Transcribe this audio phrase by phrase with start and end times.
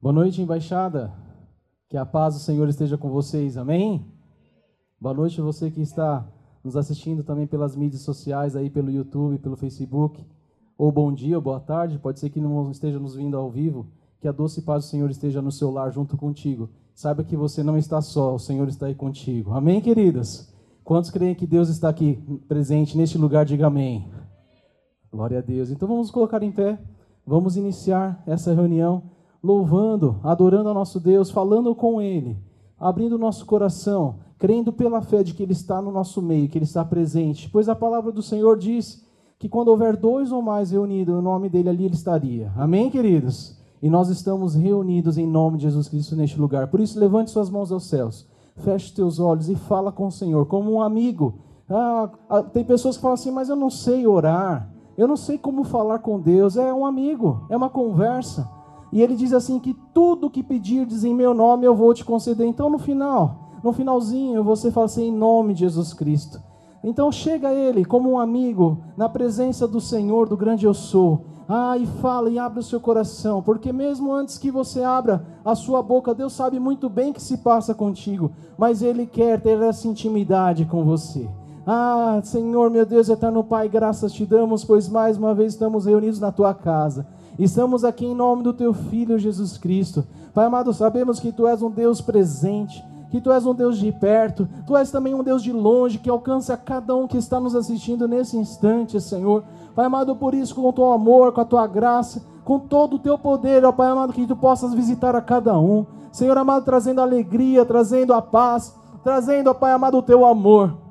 [0.00, 1.12] Boa noite, embaixada.
[1.88, 3.56] Que a paz do Senhor esteja com vocês.
[3.56, 4.06] Amém?
[5.00, 6.24] Boa noite você que está
[6.62, 10.24] nos assistindo também pelas mídias sociais aí pelo YouTube, pelo Facebook.
[10.78, 13.88] Ou bom dia, ou boa tarde, pode ser que não esteja nos vindo ao vivo.
[14.20, 16.70] Que a doce paz do Senhor esteja no seu lar junto contigo.
[16.94, 19.52] Saiba que você não está só, o Senhor está aí contigo.
[19.52, 20.54] Amém, queridas?
[20.84, 23.44] Quantos creem que Deus está aqui presente neste lugar?
[23.44, 24.08] Diga amém.
[25.10, 25.72] Glória a Deus.
[25.72, 26.78] Então vamos colocar em pé.
[27.26, 32.36] Vamos iniciar essa reunião louvando, adorando ao nosso Deus, falando com Ele,
[32.78, 36.58] abrindo o nosso coração, crendo pela fé de que Ele está no nosso meio, que
[36.58, 37.48] Ele está presente.
[37.50, 39.04] Pois a palavra do Senhor diz
[39.38, 42.52] que quando houver dois ou mais reunidos, o nome dele ali Ele estaria.
[42.56, 43.56] Amém, queridos?
[43.80, 46.66] E nós estamos reunidos em nome de Jesus Cristo neste lugar.
[46.68, 50.46] Por isso, levante suas mãos aos céus, feche teus olhos e fala com o Senhor,
[50.46, 51.34] como um amigo.
[51.70, 55.38] Ah, ah, tem pessoas que falam assim, mas eu não sei orar, eu não sei
[55.38, 56.56] como falar com Deus.
[56.56, 58.50] É um amigo, é uma conversa.
[58.92, 62.46] E ele diz assim: que tudo que pedirdes em meu nome eu vou te conceder.
[62.46, 66.40] Então, no final, no finalzinho, você fala assim: em nome de Jesus Cristo.
[66.82, 71.24] Então, chega ele como um amigo, na presença do Senhor, do grande eu sou.
[71.48, 75.54] Ah, e fala e abre o seu coração, porque mesmo antes que você abra a
[75.54, 79.58] sua boca, Deus sabe muito bem o que se passa contigo, mas Ele quer ter
[79.62, 81.26] essa intimidade com você.
[81.66, 86.20] Ah, Senhor, meu Deus, eterno Pai, graças te damos, pois mais uma vez estamos reunidos
[86.20, 87.06] na tua casa.
[87.38, 90.04] Estamos aqui em nome do teu Filho Jesus Cristo.
[90.34, 93.92] Pai amado, sabemos que tu és um Deus presente, que tu és um Deus de
[93.92, 97.54] perto, tu és também um Deus de longe, que alcança cada um que está nos
[97.54, 99.44] assistindo nesse instante, Senhor.
[99.72, 102.98] Pai amado, por isso, com o teu amor, com a tua graça, com todo o
[102.98, 105.86] teu poder, ó Pai amado, que tu possas visitar a cada um.
[106.10, 110.87] Senhor amado, trazendo alegria, trazendo a paz, trazendo, ó Pai amado, o teu amor.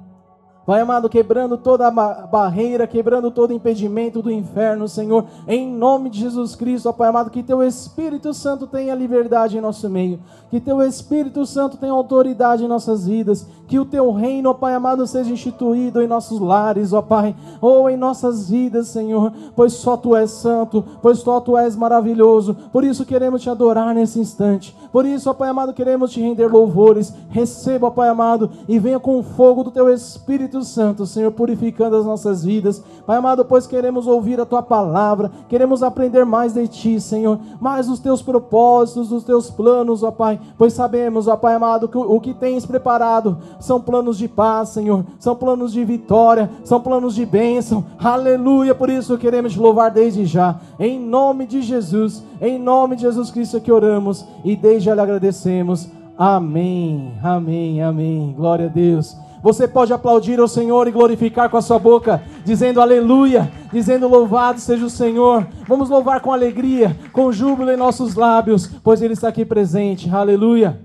[0.68, 6.20] Pai amado, quebrando toda a barreira, quebrando todo impedimento do inferno, Senhor, em nome de
[6.20, 10.20] Jesus Cristo, ó Pai amado, que Teu Espírito Santo tenha liberdade em nosso meio,
[10.52, 14.74] que Teu Espírito Santo tenha autoridade em nossas vidas, que o Teu reino, ó Pai
[14.74, 19.96] amado, seja instituído em nossos lares, ó Pai, ou em nossas vidas, Senhor, pois só
[19.96, 24.76] Tu és santo, pois só Tu és maravilhoso, por isso queremos Te adorar nesse instante,
[24.92, 29.00] por isso, ó Pai amado, queremos Te render louvores, receba, ó Pai amado, e venha
[29.00, 32.84] com o fogo do Teu Espírito Espírito Santo, Senhor, purificando as nossas vidas.
[33.06, 37.88] Pai amado, pois queremos ouvir a tua palavra, queremos aprender mais de ti, Senhor, mais
[37.88, 42.20] dos teus propósitos, dos teus planos, ó Pai, pois sabemos, ó Pai amado, que o
[42.20, 47.26] que tens preparado são planos de paz, Senhor, são planos de vitória, são planos de
[47.26, 47.86] bênção.
[48.00, 53.04] Aleluia, por isso queremos te louvar desde já, em nome de Jesus, em nome de
[53.04, 55.90] Jesus Cristo que oramos e desde já lhe agradecemos.
[56.18, 58.34] Amém, amém, amém.
[58.36, 59.16] Glória a Deus.
[59.42, 64.60] Você pode aplaudir ao Senhor e glorificar com a sua boca, dizendo aleluia, dizendo louvado
[64.60, 65.48] seja o Senhor.
[65.68, 70.10] Vamos louvar com alegria, com júbilo em nossos lábios, pois Ele está aqui presente.
[70.10, 70.84] Aleluia.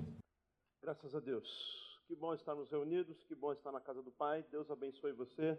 [0.83, 1.49] Graças a Deus.
[2.07, 4.45] Que bom estarmos reunidos, que bom estar na casa do Pai.
[4.51, 5.57] Deus abençoe você.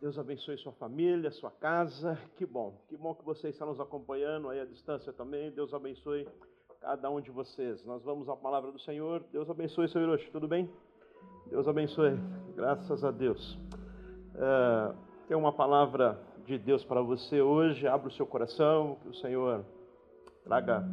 [0.00, 2.18] Deus abençoe sua família, sua casa.
[2.36, 2.74] Que bom.
[2.88, 5.50] Que bom que você está nos acompanhando aí à distância também.
[5.50, 6.28] Deus abençoe
[6.80, 7.84] cada um de vocês.
[7.84, 9.24] Nós vamos à palavra do Senhor.
[9.32, 10.30] Deus abençoe, seu Hiroshi.
[10.30, 10.70] Tudo bem?
[11.50, 12.18] Deus abençoe.
[12.56, 13.58] Graças a Deus.
[14.34, 14.94] É,
[15.28, 17.86] tem uma palavra de Deus para você hoje.
[17.86, 19.64] Abra o seu coração, que o Senhor
[20.44, 20.84] traga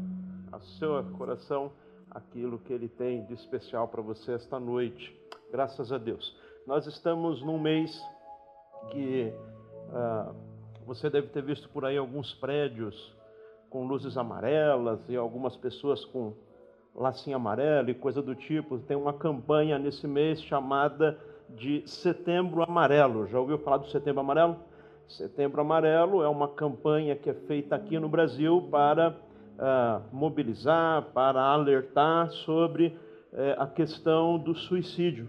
[0.52, 1.72] ao seu coração
[2.10, 5.20] aquilo que Ele tem de especial para você esta noite.
[5.52, 6.36] Graças a Deus.
[6.68, 7.92] Nós estamos num mês
[8.92, 9.34] que
[9.90, 10.36] uh,
[10.86, 13.16] você deve ter visto por aí alguns prédios
[13.72, 16.34] com luzes amarelas e algumas pessoas com
[16.96, 18.78] lacinho amarelo e coisa do tipo.
[18.80, 21.18] Tem uma campanha nesse mês chamada
[21.50, 23.28] de Setembro Amarelo.
[23.28, 24.58] Já ouviu falar do Setembro Amarelo?
[25.08, 31.42] Setembro Amarelo é uma campanha que é feita aqui no Brasil para uh, mobilizar, para
[31.42, 35.28] alertar sobre uh, a questão do suicídio.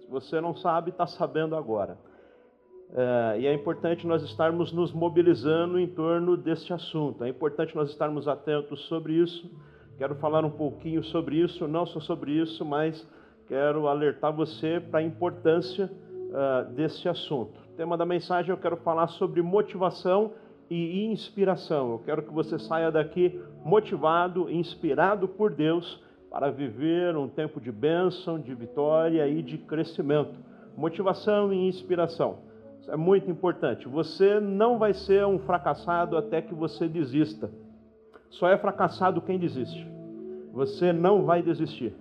[0.00, 1.98] Se você não sabe, está sabendo agora.
[2.90, 7.24] Uh, e é importante nós estarmos nos mobilizando em torno deste assunto.
[7.24, 9.50] É importante nós estarmos atentos sobre isso
[9.98, 13.06] Quero falar um pouquinho sobre isso, não só sobre isso, mas
[13.48, 17.58] quero alertar você para a importância uh, desse assunto.
[17.72, 20.32] O tema da mensagem eu quero falar sobre motivação
[20.68, 21.92] e inspiração.
[21.92, 27.72] Eu quero que você saia daqui motivado, inspirado por Deus para viver um tempo de
[27.72, 30.34] bênção, de vitória e de crescimento.
[30.76, 32.40] Motivação e inspiração.
[32.80, 33.88] Isso é muito importante.
[33.88, 37.50] Você não vai ser um fracassado até que você desista.
[38.30, 39.86] Só é fracassado quem desiste.
[40.52, 41.94] Você não vai desistir.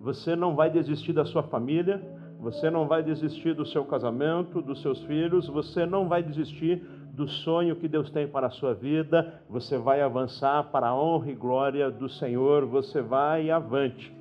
[0.00, 2.02] Você não vai desistir da sua família,
[2.38, 6.82] você não vai desistir do seu casamento, dos seus filhos, você não vai desistir
[7.14, 11.30] do sonho que Deus tem para a sua vida, você vai avançar para a honra
[11.30, 14.12] e glória do Senhor, você vai avante.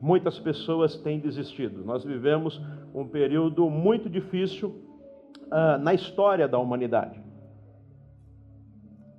[0.00, 1.84] Muitas pessoas têm desistido.
[1.84, 2.60] Nós vivemos
[2.94, 7.25] um período muito difícil uh, na história da humanidade.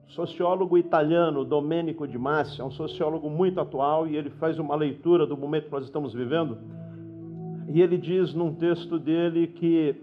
[0.08, 5.28] Sociólogo italiano Domenico Di Massi é um sociólogo muito atual e ele faz uma leitura
[5.28, 6.58] do momento que nós estamos vivendo.
[7.68, 9.96] E ele diz num texto dele que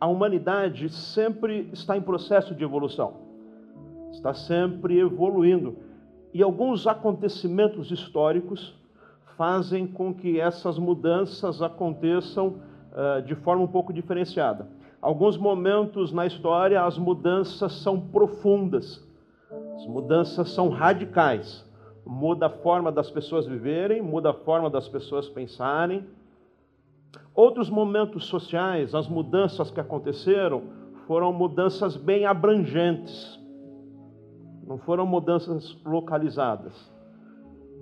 [0.00, 3.14] a humanidade sempre está em processo de evolução,
[4.10, 5.76] está sempre evoluindo.
[6.34, 8.74] E alguns acontecimentos históricos
[9.36, 14.68] fazem com que essas mudanças aconteçam uh, de forma um pouco diferenciada.
[15.00, 19.08] Alguns momentos na história as mudanças são profundas,
[19.80, 21.68] as mudanças são radicais.
[22.06, 26.06] Muda a forma das pessoas viverem, muda a forma das pessoas pensarem,
[27.34, 30.62] Outros momentos sociais, as mudanças que aconteceram,
[31.06, 33.38] foram mudanças bem abrangentes.
[34.66, 36.72] Não foram mudanças localizadas.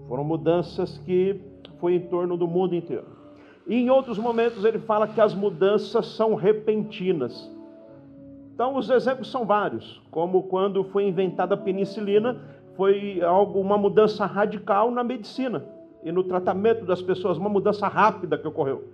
[0.06, 1.40] Foram mudanças que
[1.78, 3.06] foi em torno do mundo inteiro.
[3.66, 7.50] E em outros momentos ele fala que as mudanças são repentinas.
[8.58, 12.40] Então os exemplos são vários, como quando foi inventada a penicilina,
[12.76, 15.64] foi algo uma mudança radical na medicina
[16.02, 18.88] e no tratamento das pessoas, uma mudança rápida que ocorreu.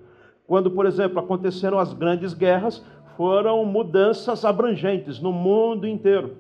[0.46, 2.84] Quando, por exemplo, aconteceram as grandes guerras,
[3.16, 6.36] foram mudanças abrangentes no mundo inteiro.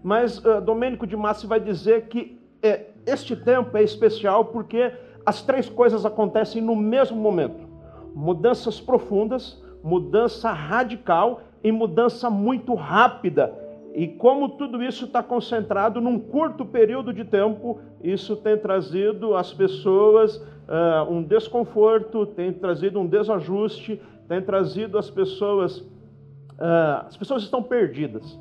[0.00, 4.92] Mas uh, Domênico de Massi vai dizer que é, este tempo é especial porque
[5.26, 7.66] as três coisas acontecem no mesmo momento:
[8.14, 13.52] mudanças profundas, mudança radical e mudança muito rápida.
[13.94, 19.52] E como tudo isso está concentrado num curto período de tempo, isso tem trazido as
[19.52, 27.42] pessoas uh, um desconforto, tem trazido um desajuste, tem trazido as pessoas, uh, as pessoas
[27.42, 28.38] estão perdidas.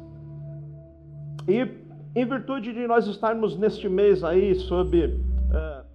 [1.48, 1.68] E
[2.16, 5.86] em virtude de nós estarmos neste mês aí sobre uh,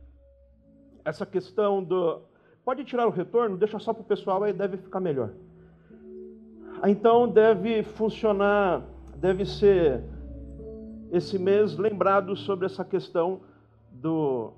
[1.05, 2.21] essa questão do.
[2.65, 5.31] Pode tirar o retorno, deixa só para o pessoal aí, deve ficar melhor.
[6.85, 8.83] Então deve funcionar,
[9.17, 10.03] deve ser
[11.11, 13.41] esse mês lembrado sobre essa questão
[13.91, 14.53] do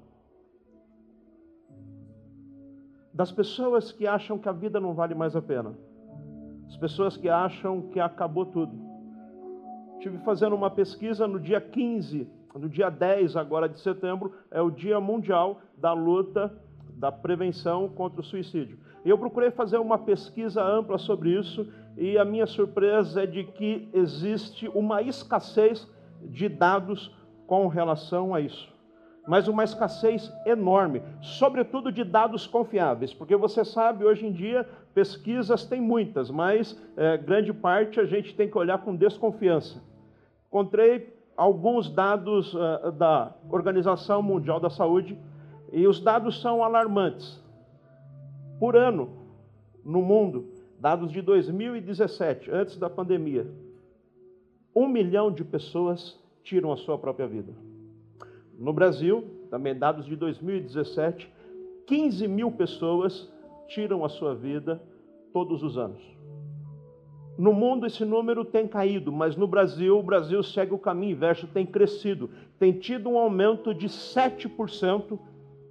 [3.12, 5.74] das pessoas que acham que a vida não vale mais a pena,
[6.68, 8.72] as pessoas que acham que acabou tudo.
[9.96, 14.70] Estive fazendo uma pesquisa no dia 15, no dia 10 agora de setembro, é o
[14.70, 16.52] Dia Mundial da Luta
[16.90, 18.78] da Prevenção contra o Suicídio.
[19.04, 21.66] Eu procurei fazer uma pesquisa ampla sobre isso
[21.98, 25.86] e a minha surpresa é de que existe uma escassez
[26.22, 27.14] de dados
[27.46, 28.78] com relação a isso
[29.28, 35.66] mas uma escassez enorme, sobretudo de dados confiáveis, porque você sabe, hoje em dia, pesquisas
[35.66, 39.82] tem muitas, mas é, grande parte a gente tem que olhar com desconfiança.
[40.46, 45.16] Encontrei alguns dados uh, da Organização Mundial da Saúde
[45.70, 47.38] e os dados são alarmantes.
[48.58, 49.10] Por ano,
[49.84, 53.46] no mundo, dados de 2017, antes da pandemia,
[54.74, 57.52] um milhão de pessoas tiram a sua própria vida.
[58.58, 61.30] No Brasil, também dados de 2017,
[61.86, 63.28] 15 mil pessoas
[63.68, 64.80] tiram a sua vida
[65.32, 66.02] todos os anos.
[67.36, 71.46] No mundo esse número tem caído, mas no Brasil, o Brasil segue o caminho inverso,
[71.46, 72.28] tem crescido,
[72.58, 75.18] tem tido um aumento de 7%,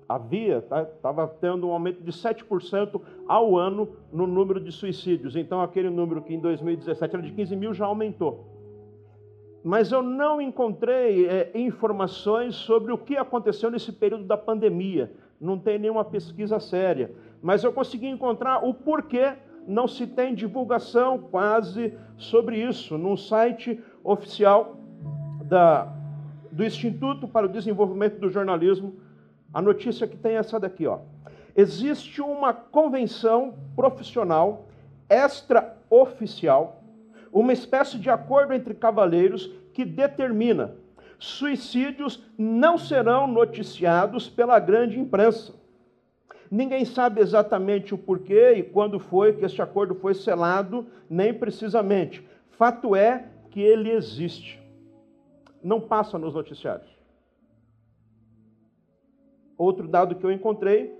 [0.07, 5.35] havia, estava tá, tendo um aumento de 7% ao ano no número de suicídios.
[5.35, 8.57] Então aquele número que em 2017 era de 15 mil já aumentou
[9.68, 15.11] mas eu não encontrei é, informações sobre o que aconteceu nesse período da pandemia.
[15.42, 17.11] Não tem nenhuma pesquisa séria.
[17.42, 19.33] Mas eu consegui encontrar o porquê
[19.68, 24.78] não se tem divulgação quase sobre isso num site oficial
[25.44, 25.94] da,
[26.49, 28.95] do Instituto para o Desenvolvimento do Jornalismo.
[29.54, 30.99] A notícia que tem é essa daqui, ó.
[31.56, 34.68] Existe uma convenção profissional
[35.09, 36.77] extraoficial
[37.31, 40.75] uma espécie de acordo entre cavaleiros que determina
[41.19, 45.54] suicídios não serão noticiados pela grande imprensa.
[46.49, 52.25] Ninguém sabe exatamente o porquê e quando foi que este acordo foi selado, nem precisamente.
[52.51, 54.59] Fato é que ele existe.
[55.61, 56.96] Não passa nos noticiários.
[59.57, 60.95] Outro dado que eu encontrei,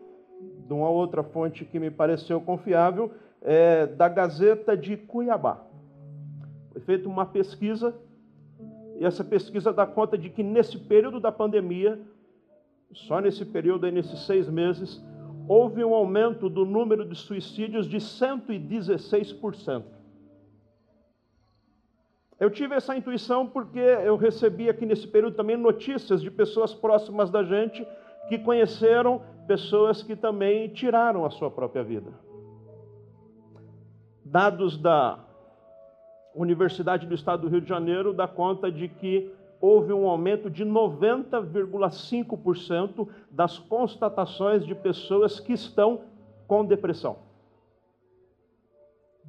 [0.68, 3.12] de uma outra fonte que me pareceu confiável,
[3.42, 5.64] é da Gazeta de Cuiabá.
[6.72, 7.96] Foi feita uma pesquisa,
[9.00, 12.00] e essa pesquisa dá conta de que nesse período da pandemia,
[12.92, 15.04] só nesse período, aí, nesses seis meses,
[15.48, 19.84] houve um aumento do número de suicídios de 116%.
[22.40, 27.32] Eu tive essa intuição porque eu recebi aqui nesse período também notícias de pessoas próximas
[27.32, 27.86] da gente
[28.28, 32.12] que conheceram pessoas que também tiraram a sua própria vida.
[34.24, 35.20] Dados da
[36.36, 40.64] Universidade do Estado do Rio de Janeiro dá conta de que houve um aumento de
[40.64, 46.02] 90,5% das constatações de pessoas que estão
[46.48, 47.27] com depressão.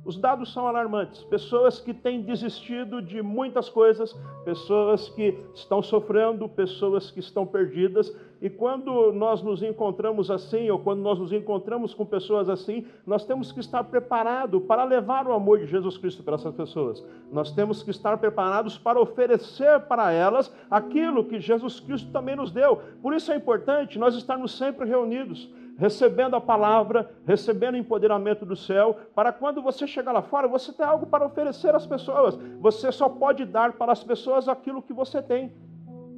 [0.05, 1.23] Os dados são alarmantes.
[1.25, 8.17] Pessoas que têm desistido de muitas coisas, pessoas que estão sofrendo, pessoas que estão perdidas.
[8.41, 13.27] E quando nós nos encontramos assim, ou quando nós nos encontramos com pessoas assim, nós
[13.27, 17.05] temos que estar preparados para levar o amor de Jesus Cristo para essas pessoas.
[17.31, 22.51] Nós temos que estar preparados para oferecer para elas aquilo que Jesus Cristo também nos
[22.51, 22.81] deu.
[23.03, 28.57] Por isso é importante nós estarmos sempre reunidos recebendo a palavra, recebendo o empoderamento do
[28.57, 32.35] céu, para quando você chegar lá fora, você ter algo para oferecer às pessoas.
[32.61, 35.53] Você só pode dar para as pessoas aquilo que você tem.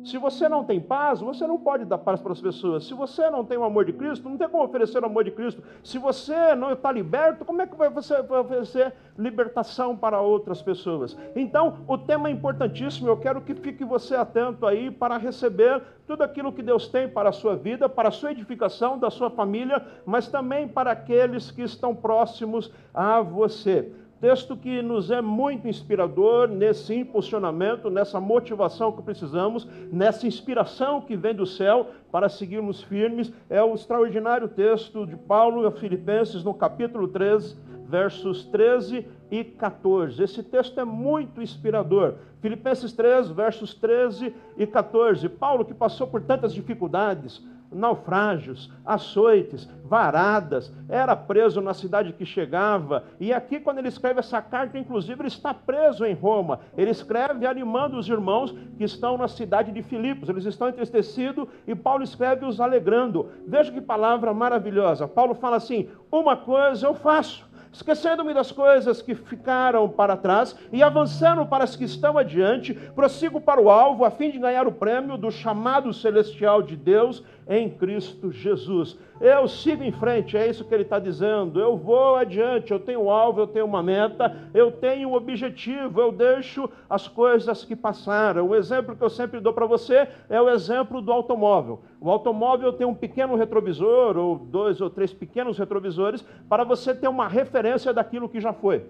[0.05, 2.85] Se você não tem paz, você não pode dar paz para as pessoas.
[2.85, 5.31] Se você não tem o amor de Cristo, não tem como oferecer o amor de
[5.31, 5.63] Cristo.
[5.85, 11.17] Se você não está liberto, como é que você vai oferecer libertação para outras pessoas?
[11.37, 13.09] Então, o tema é importantíssimo.
[13.09, 17.29] Eu quero que fique você atento aí para receber tudo aquilo que Deus tem para
[17.29, 21.63] a sua vida, para a sua edificação, da sua família, mas também para aqueles que
[21.63, 23.93] estão próximos a você.
[24.21, 31.17] Texto que nos é muito inspirador nesse impulsionamento, nessa motivação que precisamos, nessa inspiração que
[31.17, 33.33] vem do céu para seguirmos firmes.
[33.49, 37.57] É o extraordinário texto de Paulo a Filipenses, no capítulo 3,
[37.89, 40.23] versos 13 e 14.
[40.23, 42.17] Esse texto é muito inspirador.
[42.43, 45.31] Filipenses 3, versos 13 e 14.
[45.31, 53.05] Paulo, que passou por tantas dificuldades, naufrágios, açoites, varadas, era preso na cidade que chegava.
[53.19, 56.61] E aqui, quando ele escreve essa carta, inclusive, ele está preso em Roma.
[56.77, 60.29] Ele escreve animando os irmãos que estão na cidade de Filipos.
[60.29, 63.29] Eles estão entristecidos e Paulo escreve os alegrando.
[63.47, 65.09] Veja que palavra maravilhosa.
[65.09, 70.83] Paulo fala assim: Uma coisa eu faço esquecendo-me das coisas que ficaram para trás e
[70.83, 74.73] avançando para as que estão adiante, prossigo para o alvo a fim de ganhar o
[74.73, 78.97] prêmio do chamado celestial de Deus em Cristo Jesus.
[79.21, 81.61] Eu sigo em frente, é isso que ele está dizendo.
[81.61, 86.01] Eu vou adiante, eu tenho um alvo, eu tenho uma meta, eu tenho um objetivo,
[86.01, 88.49] eu deixo as coisas que passaram.
[88.49, 91.81] O exemplo que eu sempre dou para você é o exemplo do automóvel.
[92.01, 97.09] O automóvel tem um pequeno retrovisor, ou dois ou três pequenos retrovisores, para você ter
[97.09, 98.85] uma referência daquilo que já foi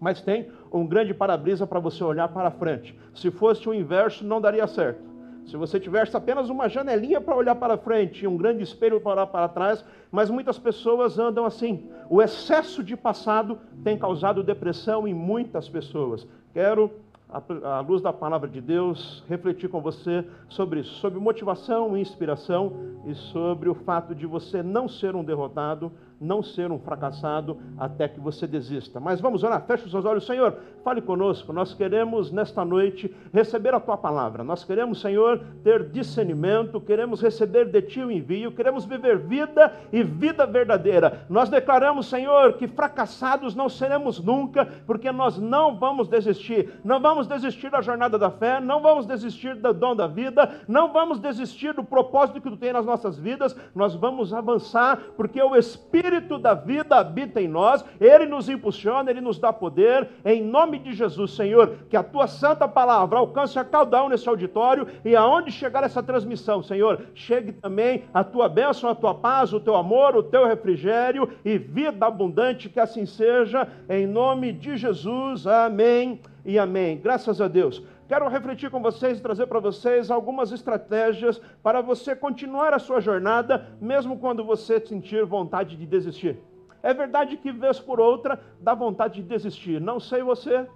[0.00, 2.94] mas tem um grande para-brisa para você olhar para frente.
[3.14, 5.13] Se fosse o inverso, não daria certo.
[5.46, 9.12] Se você tivesse apenas uma janelinha para olhar para frente e um grande espelho para
[9.12, 11.88] olhar para trás, mas muitas pessoas andam assim.
[12.08, 16.26] O excesso de passado tem causado depressão em muitas pessoas.
[16.52, 16.90] Quero,
[17.28, 22.72] à luz da palavra de Deus, refletir com você sobre isso, sobre motivação e inspiração
[23.06, 25.92] e sobre o fato de você não ser um derrotado,
[26.24, 28.98] não ser um fracassado até que você desista.
[28.98, 31.52] Mas vamos orar, feche os seus olhos, Senhor, fale conosco.
[31.52, 34.42] Nós queremos nesta noite receber a tua palavra.
[34.42, 40.02] Nós queremos, Senhor, ter discernimento, queremos receber de ti o envio, queremos viver vida e
[40.02, 41.26] vida verdadeira.
[41.28, 46.80] Nós declaramos, Senhor, que fracassados não seremos nunca, porque nós não vamos desistir.
[46.82, 50.92] Não vamos desistir da jornada da fé, não vamos desistir do dom da vida, não
[50.92, 53.54] vamos desistir do propósito que tu tem nas nossas vidas.
[53.74, 59.10] Nós vamos avançar, porque o Espírito Espírito da vida habita em nós, ele nos impulsiona,
[59.10, 63.58] ele nos dá poder, em nome de Jesus, Senhor, que a tua santa palavra alcance
[63.58, 68.88] a caudal nesse auditório e aonde chegar essa transmissão, Senhor, chegue também a tua bênção,
[68.88, 73.66] a tua paz, o teu amor, o teu refrigério e vida abundante, que assim seja,
[73.88, 77.00] em nome de Jesus, amém e amém.
[77.02, 77.82] Graças a Deus.
[78.06, 83.00] Quero refletir com vocês e trazer para vocês algumas estratégias para você continuar a sua
[83.00, 86.38] jornada, mesmo quando você sentir vontade de desistir.
[86.82, 89.80] É verdade que, vez por outra, dá vontade de desistir.
[89.80, 90.68] Não sei você,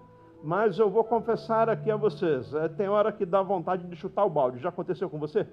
[0.43, 4.25] mas eu vou confessar aqui a vocês: é, tem hora que dá vontade de chutar
[4.25, 4.59] o balde.
[4.59, 5.47] Já aconteceu com você?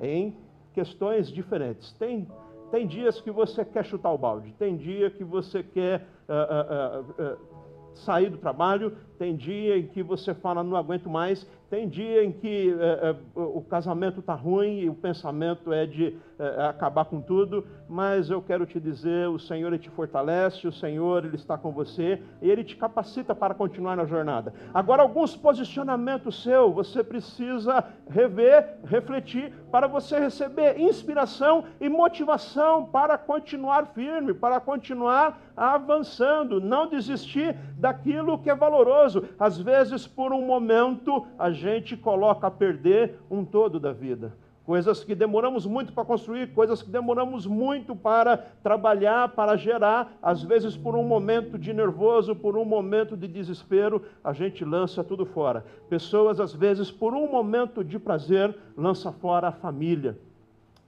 [0.00, 0.36] Em
[0.72, 1.92] questões diferentes.
[1.94, 2.28] Tem,
[2.70, 6.06] tem dias que você quer chutar o balde, tem dia que você quer.
[6.28, 7.54] Uh, uh, uh,
[7.94, 12.30] sair do trabalho, tem dia em que você fala, não aguento mais, tem dia em
[12.30, 17.20] que é, é, o casamento está ruim e o pensamento é de é, acabar com
[17.20, 21.58] tudo, mas eu quero te dizer, o Senhor ele te fortalece, o Senhor ele está
[21.58, 24.52] com você e ele te capacita para continuar na jornada.
[24.72, 33.18] Agora, alguns posicionamentos seu, você precisa rever, refletir, para você receber inspiração e motivação para
[33.18, 39.24] continuar firme, para continuar avançando, não desistir daquilo que é valoroso nervoso.
[39.38, 44.32] Às vezes, por um momento, a gente coloca a perder um todo da vida
[44.64, 50.42] coisas que demoramos muito para construir, coisas que demoramos muito para trabalhar, para gerar, às
[50.42, 55.26] vezes por um momento de nervoso, por um momento de desespero, a gente lança tudo
[55.26, 55.66] fora.
[55.90, 60.18] Pessoas, às vezes, por um momento de prazer, lança fora a família.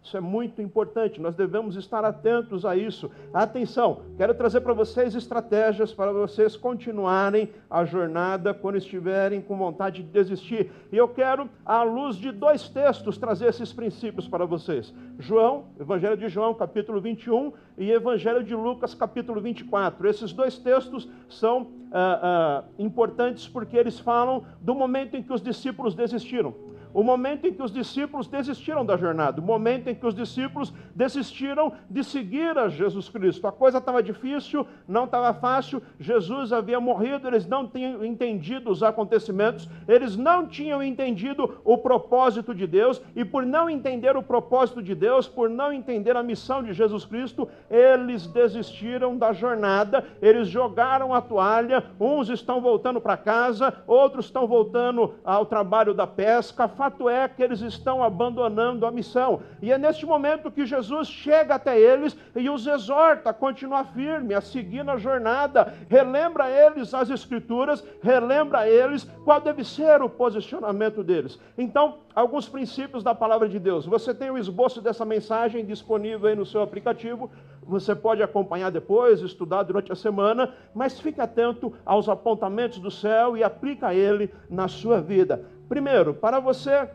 [0.06, 3.10] Isso é muito importante, nós devemos estar atentos a isso.
[3.34, 10.04] Atenção, quero trazer para vocês estratégias para vocês continuarem a jornada quando estiverem com vontade
[10.04, 10.70] de desistir.
[10.92, 16.16] E eu quero, à luz de dois textos, trazer esses princípios para vocês: João, Evangelho
[16.16, 20.08] de João, capítulo 21, e Evangelho de Lucas, capítulo 24.
[20.08, 25.42] Esses dois textos são ah, ah, importantes porque eles falam do momento em que os
[25.42, 26.54] discípulos desistiram
[26.96, 30.72] o momento em que os discípulos desistiram da jornada, o momento em que os discípulos
[30.94, 33.46] desistiram de seguir a Jesus Cristo.
[33.46, 38.82] A coisa estava difícil, não estava fácil, Jesus havia morrido, eles não tinham entendido os
[38.82, 44.82] acontecimentos, eles não tinham entendido o propósito de Deus, e por não entender o propósito
[44.82, 50.48] de Deus, por não entender a missão de Jesus Cristo, eles desistiram da jornada, eles
[50.48, 56.66] jogaram a toalha, uns estão voltando para casa, outros estão voltando ao trabalho da pesca,
[56.87, 59.40] fato é que eles estão abandonando a missão.
[59.61, 64.35] E é neste momento que Jesus chega até eles e os exorta a continuar firme,
[64.35, 71.02] a seguir na jornada, relembra eles as Escrituras, relembra eles qual deve ser o posicionamento
[71.02, 71.40] deles.
[71.59, 73.85] Então, alguns princípios da palavra de Deus.
[73.85, 77.31] Você tem o esboço dessa mensagem disponível aí no seu aplicativo.
[77.62, 83.37] Você pode acompanhar depois, estudar durante a semana, mas fique atento aos apontamentos do céu
[83.37, 85.45] e aplica ele na sua vida.
[85.68, 86.88] Primeiro, para você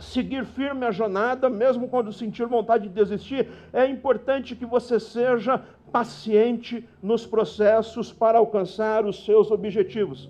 [0.00, 5.62] seguir firme a jornada, mesmo quando sentir vontade de desistir, é importante que você seja
[5.92, 10.28] paciente nos processos para alcançar os seus objetivos.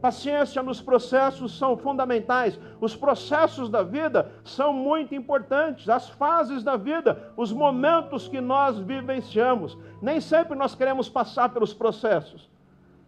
[0.00, 2.58] Paciência nos processos são fundamentais.
[2.80, 5.90] Os processos da vida são muito importantes.
[5.90, 9.76] As fases da vida, os momentos que nós vivenciamos.
[10.00, 12.48] Nem sempre nós queremos passar pelos processos.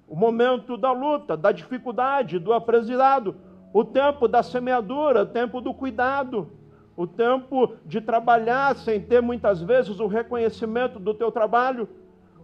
[0.06, 3.36] O momento da luta, da dificuldade, do aprendizado
[3.72, 6.50] o tempo da semeadura, o tempo do cuidado,
[6.96, 11.88] o tempo de trabalhar sem ter muitas vezes o reconhecimento do teu trabalho.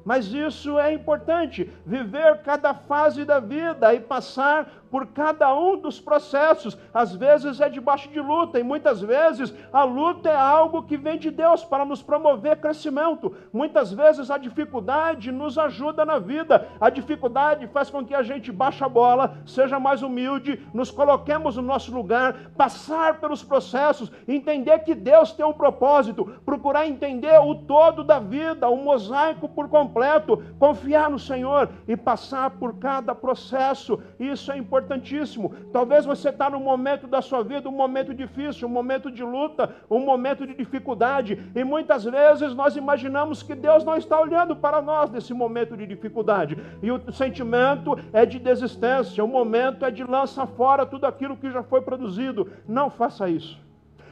[0.04, 6.00] Mas isso é importante, viver cada fase da vida e passar por cada um dos
[6.00, 6.78] processos.
[6.92, 11.18] Às vezes é debaixo de luta, e muitas vezes a luta é algo que vem
[11.18, 13.34] de Deus para nos promover crescimento.
[13.52, 16.68] Muitas vezes a dificuldade nos ajuda na vida.
[16.80, 21.56] A dificuldade faz com que a gente baixe a bola, seja mais humilde, nos coloquemos
[21.56, 27.54] no nosso lugar, passar pelos processos, entender que Deus tem um propósito, procurar entender o
[27.54, 34.00] todo da vida, o mosaico por completo, confiar no Senhor e passar por cada processo.
[34.18, 35.52] Isso é importante importantíssimo.
[35.72, 39.74] Talvez você está num momento da sua vida, um momento difícil, um momento de luta,
[39.90, 44.80] um momento de dificuldade, e muitas vezes nós imaginamos que Deus não está olhando para
[44.80, 46.56] nós nesse momento de dificuldade.
[46.82, 51.50] E o sentimento é de desistência, o momento é de lança fora tudo aquilo que
[51.50, 52.50] já foi produzido.
[52.66, 53.58] Não faça isso.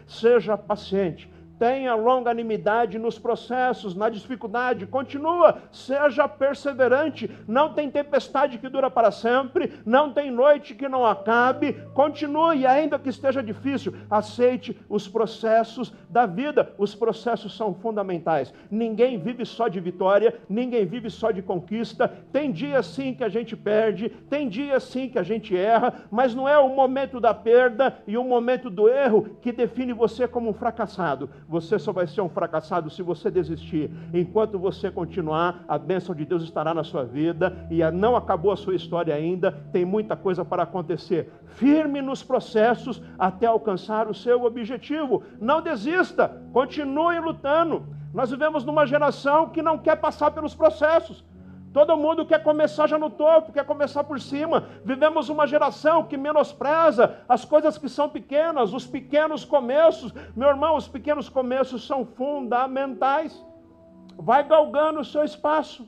[0.07, 7.31] Seja paciente tenha longanimidade nos processos, na dificuldade, continua, seja perseverante.
[7.47, 11.73] Não tem tempestade que dura para sempre, não tem noite que não acabe.
[11.95, 16.75] Continue, ainda que esteja difícil, aceite os processos da vida.
[16.79, 18.53] Os processos são fundamentais.
[18.71, 22.09] Ninguém vive só de vitória, ninguém vive só de conquista.
[22.33, 26.35] Tem dia sim que a gente perde, tem dia sim que a gente erra, mas
[26.35, 30.51] não é o momento da perda e o momento do erro que define você como
[30.51, 33.91] um fracassado você só vai ser um fracassado se você desistir.
[34.13, 38.57] Enquanto você continuar, a bênção de Deus estará na sua vida e não acabou a
[38.57, 41.33] sua história ainda, tem muita coisa para acontecer.
[41.55, 45.23] Firme nos processos até alcançar o seu objetivo.
[45.41, 47.87] Não desista, continue lutando.
[48.13, 51.25] Nós vivemos numa geração que não quer passar pelos processos.
[51.73, 54.67] Todo mundo quer começar já no topo, quer começar por cima.
[54.85, 60.13] Vivemos uma geração que menospreza as coisas que são pequenas, os pequenos começos.
[60.35, 63.45] Meu irmão, os pequenos começos são fundamentais.
[64.17, 65.87] Vai galgando o seu espaço,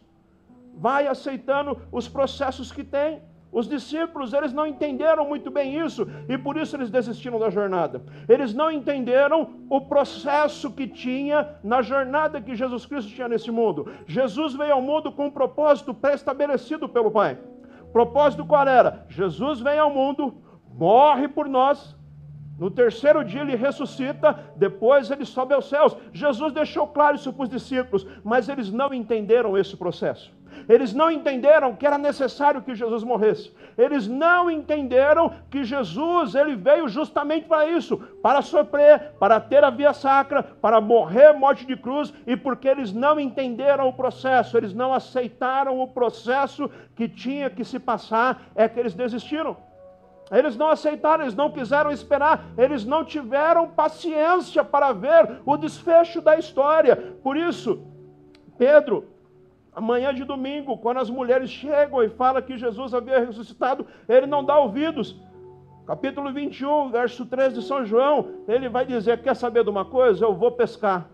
[0.75, 3.23] vai aceitando os processos que tem.
[3.51, 8.03] Os discípulos, eles não entenderam muito bem isso e por isso eles desistiram da jornada.
[8.29, 13.91] Eles não entenderam o processo que tinha na jornada que Jesus Cristo tinha nesse mundo.
[14.07, 17.39] Jesus veio ao mundo com um propósito pré-estabelecido pelo Pai.
[17.93, 19.07] Propósito qual era?
[19.09, 20.35] Jesus vem ao mundo,
[20.75, 21.97] morre por nós,
[22.59, 25.97] No terceiro dia ele ressuscita, depois ele sobe aos céus.
[26.13, 30.37] Jesus deixou claro isso para os discípulos, mas eles não entenderam esse processo.
[30.68, 33.50] Eles não entenderam que era necessário que Jesus morresse.
[33.76, 39.70] Eles não entenderam que Jesus ele veio justamente para isso, para sofrer, para ter a
[39.70, 44.74] via sacra, para morrer morte de cruz e porque eles não entenderam o processo, eles
[44.74, 49.57] não aceitaram o processo que tinha que se passar, é que eles desistiram.
[50.31, 56.20] Eles não aceitaram, eles não quiseram esperar, eles não tiveram paciência para ver o desfecho
[56.20, 56.94] da história.
[57.22, 57.83] Por isso,
[58.59, 59.09] Pedro,
[59.79, 64.45] amanhã de domingo, quando as mulheres chegam e falam que Jesus havia ressuscitado, ele não
[64.45, 65.17] dá ouvidos.
[65.87, 70.25] Capítulo 21, verso 13 de São João, ele vai dizer: Quer saber de uma coisa?
[70.25, 71.09] Eu vou pescar,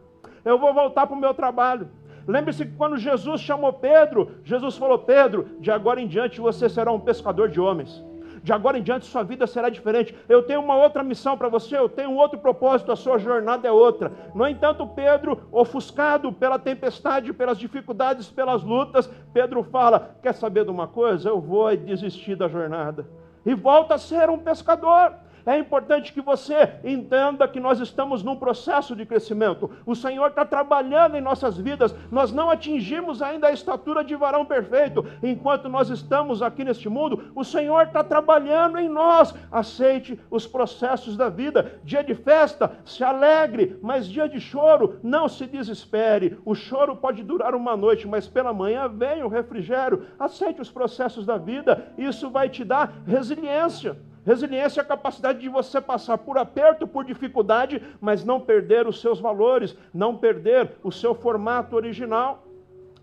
[0.44, 1.90] eu vou voltar para o meu trabalho.
[2.26, 6.90] Lembre-se que quando Jesus chamou Pedro, Jesus falou: Pedro, de agora em diante você será
[6.90, 8.02] um pescador de homens
[8.44, 10.14] de agora em diante sua vida será diferente.
[10.28, 13.66] Eu tenho uma outra missão para você, eu tenho um outro propósito, a sua jornada
[13.66, 14.12] é outra.
[14.34, 20.70] No entanto, Pedro, ofuscado pela tempestade, pelas dificuldades, pelas lutas, Pedro fala: Quer saber de
[20.70, 21.30] uma coisa?
[21.30, 23.08] Eu vou desistir da jornada.
[23.46, 25.14] E volta a ser um pescador.
[25.46, 29.70] É importante que você entenda que nós estamos num processo de crescimento.
[29.84, 31.94] O Senhor está trabalhando em nossas vidas.
[32.10, 35.04] Nós não atingimos ainda a estatura de varão perfeito.
[35.22, 39.34] Enquanto nós estamos aqui neste mundo, o Senhor está trabalhando em nós.
[39.52, 41.78] Aceite os processos da vida.
[41.84, 46.38] Dia de festa, se alegre, mas dia de choro, não se desespere.
[46.44, 50.06] O choro pode durar uma noite, mas pela manhã vem o refrigério.
[50.18, 51.92] Aceite os processos da vida.
[51.98, 53.96] Isso vai te dar resiliência.
[54.24, 59.00] Resiliência é a capacidade de você passar por aperto, por dificuldade, mas não perder os
[59.00, 62.46] seus valores, não perder o seu formato original.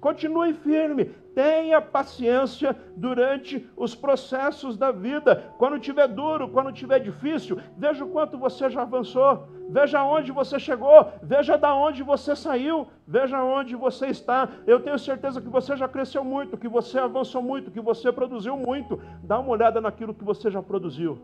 [0.01, 5.53] Continue firme, tenha paciência durante os processos da vida.
[5.59, 10.59] Quando tiver duro, quando tiver difícil, veja o quanto você já avançou, veja onde você
[10.59, 14.49] chegou, veja da onde você saiu, veja onde você está.
[14.65, 18.57] Eu tenho certeza que você já cresceu muito, que você avançou muito, que você produziu
[18.57, 18.99] muito.
[19.21, 21.19] Dá uma olhada naquilo que você já produziu.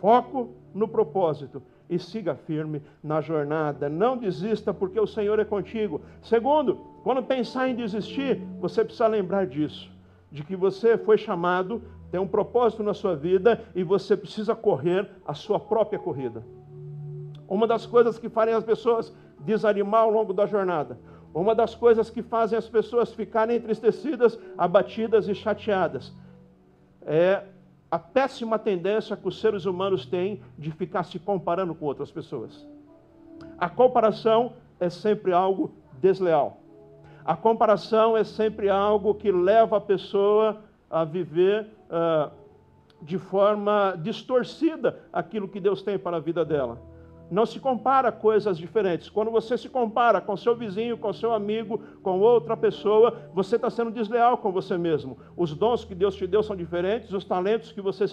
[0.00, 3.86] Foco no propósito e siga firme na jornada.
[3.86, 6.00] Não desista, porque o Senhor é contigo.
[6.22, 9.90] Segundo, quando pensar em desistir, você precisa lembrar disso,
[10.30, 15.06] de que você foi chamado, tem um propósito na sua vida e você precisa correr
[15.26, 16.42] a sua própria corrida.
[17.46, 20.98] Uma das coisas que farem as pessoas desanimar ao longo da jornada,
[21.34, 26.10] uma das coisas que fazem as pessoas ficarem entristecidas, abatidas e chateadas,
[27.02, 27.42] é
[27.92, 32.66] a péssima tendência que os seres humanos têm de ficar se comparando com outras pessoas.
[33.58, 36.62] A comparação é sempre algo desleal.
[37.22, 42.32] A comparação é sempre algo que leva a pessoa a viver uh,
[43.02, 46.80] de forma distorcida aquilo que Deus tem para a vida dela.
[47.32, 49.08] Não se compara coisas diferentes.
[49.08, 53.70] Quando você se compara com seu vizinho, com seu amigo, com outra pessoa, você está
[53.70, 55.16] sendo desleal com você mesmo.
[55.34, 58.04] Os dons que Deus te deu são diferentes, os talentos que você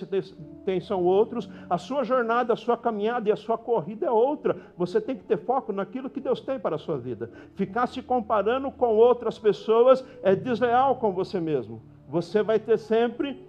[0.63, 4.55] tem são outros, a sua jornada, a sua caminhada e a sua corrida é outra.
[4.77, 7.29] Você tem que ter foco naquilo que Deus tem para a sua vida.
[7.55, 11.81] Ficar se comparando com outras pessoas é desleal com você mesmo.
[12.07, 13.48] Você vai ter sempre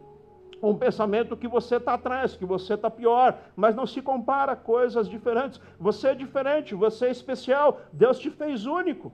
[0.62, 5.08] um pensamento que você está atrás, que você está pior, mas não se compara coisas
[5.08, 5.60] diferentes.
[5.78, 9.12] Você é diferente, você é especial, Deus te fez único.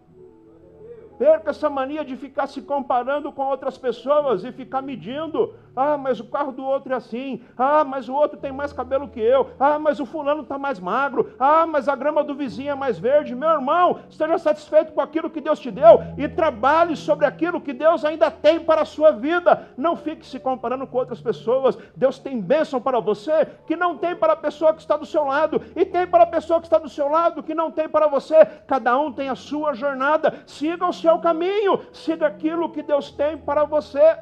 [1.19, 5.55] Perca essa mania de ficar se comparando com outras pessoas e ficar medindo.
[5.77, 7.43] Ah, mas o carro do outro é assim.
[7.57, 9.51] Ah, mas o outro tem mais cabelo que eu.
[9.61, 11.35] Ah, mas o fulano está mais magro.
[11.39, 13.35] Ah, mas a grama do vizinho é mais verde.
[13.35, 17.73] Meu irmão, esteja satisfeito com aquilo que Deus te deu e trabalhe sobre aquilo que
[17.73, 19.69] Deus ainda tem para a sua vida.
[19.77, 21.77] Não fique se comparando com outras pessoas.
[21.95, 25.25] Deus tem bênção para você que não tem para a pessoa que está do seu
[25.25, 28.07] lado e tem para a pessoa que está do seu lado que não tem para
[28.07, 28.47] você.
[28.67, 30.43] Cada um tem a sua jornada.
[30.47, 31.81] Siga o seu caminho.
[31.93, 34.17] Siga aquilo que Deus tem para você.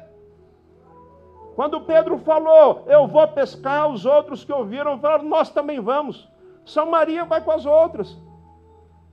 [1.55, 6.27] Quando Pedro falou, eu vou pescar, os outros que ouviram falaram, nós também vamos.
[6.65, 8.17] São Maria vai com as outras.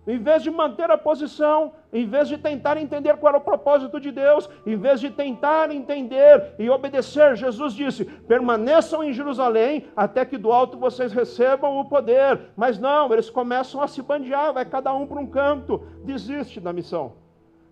[0.04, 4.00] Em vez de manter a posição, em vez de tentar entender qual era o propósito
[4.00, 10.24] de Deus, em vez de tentar entender e obedecer, Jesus disse: permaneçam em Jerusalém até
[10.24, 12.50] que do alto vocês recebam o poder.
[12.56, 16.72] Mas não, eles começam a se bandear, vai cada um para um canto, desiste da
[16.72, 17.12] missão.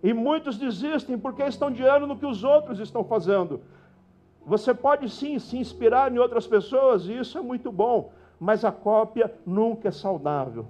[0.01, 3.61] E muitos desistem porque estão de ano no que os outros estão fazendo.
[4.45, 8.71] Você pode sim se inspirar em outras pessoas, e isso é muito bom, mas a
[8.71, 10.65] cópia nunca é saudável.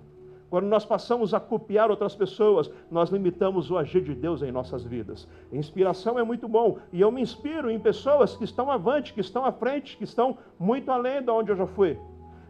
[0.49, 4.83] Quando nós passamos a copiar outras pessoas, nós limitamos o agir de Deus em nossas
[4.83, 5.25] vidas.
[5.49, 9.45] Inspiração é muito bom, e eu me inspiro em pessoas que estão avante, que estão
[9.45, 11.97] à frente, que estão muito além de onde eu já fui.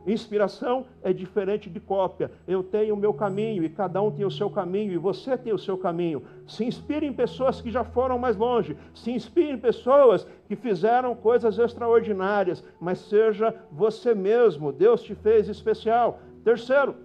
[0.06, 2.32] Inspiração é diferente de cópia.
[2.48, 5.54] Eu tenho o meu caminho e cada um tem o seu caminho e você tem
[5.54, 6.24] o seu caminho.
[6.48, 8.76] Se inspire em pessoas que já foram mais longe.
[8.94, 12.64] Se inspire em pessoas que fizeram coisas extraordinárias.
[12.80, 14.72] Mas seja você mesmo.
[14.72, 16.20] Deus te fez especial.
[16.44, 16.96] Terceiro,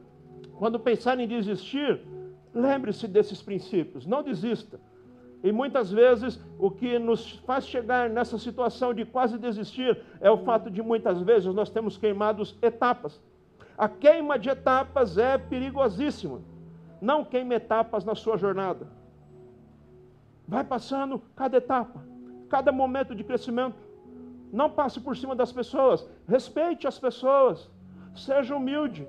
[0.59, 2.01] quando pensar em desistir,
[2.55, 4.07] lembre-se desses princípios.
[4.07, 4.81] Não desista.
[5.47, 10.39] E muitas vezes o que nos faz chegar nessa situação de quase desistir é o
[10.39, 13.23] fato de muitas vezes nós temos queimados etapas.
[13.79, 16.41] A queima de etapas é perigosíssima.
[17.01, 18.89] Não queime etapas na sua jornada.
[20.49, 22.05] Vai passando cada etapa,
[22.49, 23.79] cada momento de crescimento.
[24.53, 26.05] Não passe por cima das pessoas.
[26.27, 27.71] Respeite as pessoas.
[28.17, 29.07] Seja humilde.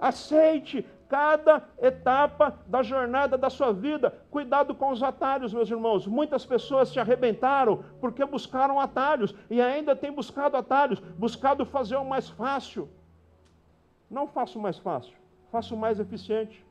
[0.00, 4.10] Aceite cada etapa da jornada da sua vida.
[4.30, 6.06] Cuidado com os atalhos, meus irmãos.
[6.06, 12.04] Muitas pessoas se arrebentaram porque buscaram atalhos e ainda têm buscado atalhos, buscado fazer o
[12.04, 12.88] mais fácil.
[14.10, 15.14] Não faça o mais fácil,
[15.50, 16.64] faça o mais eficiente.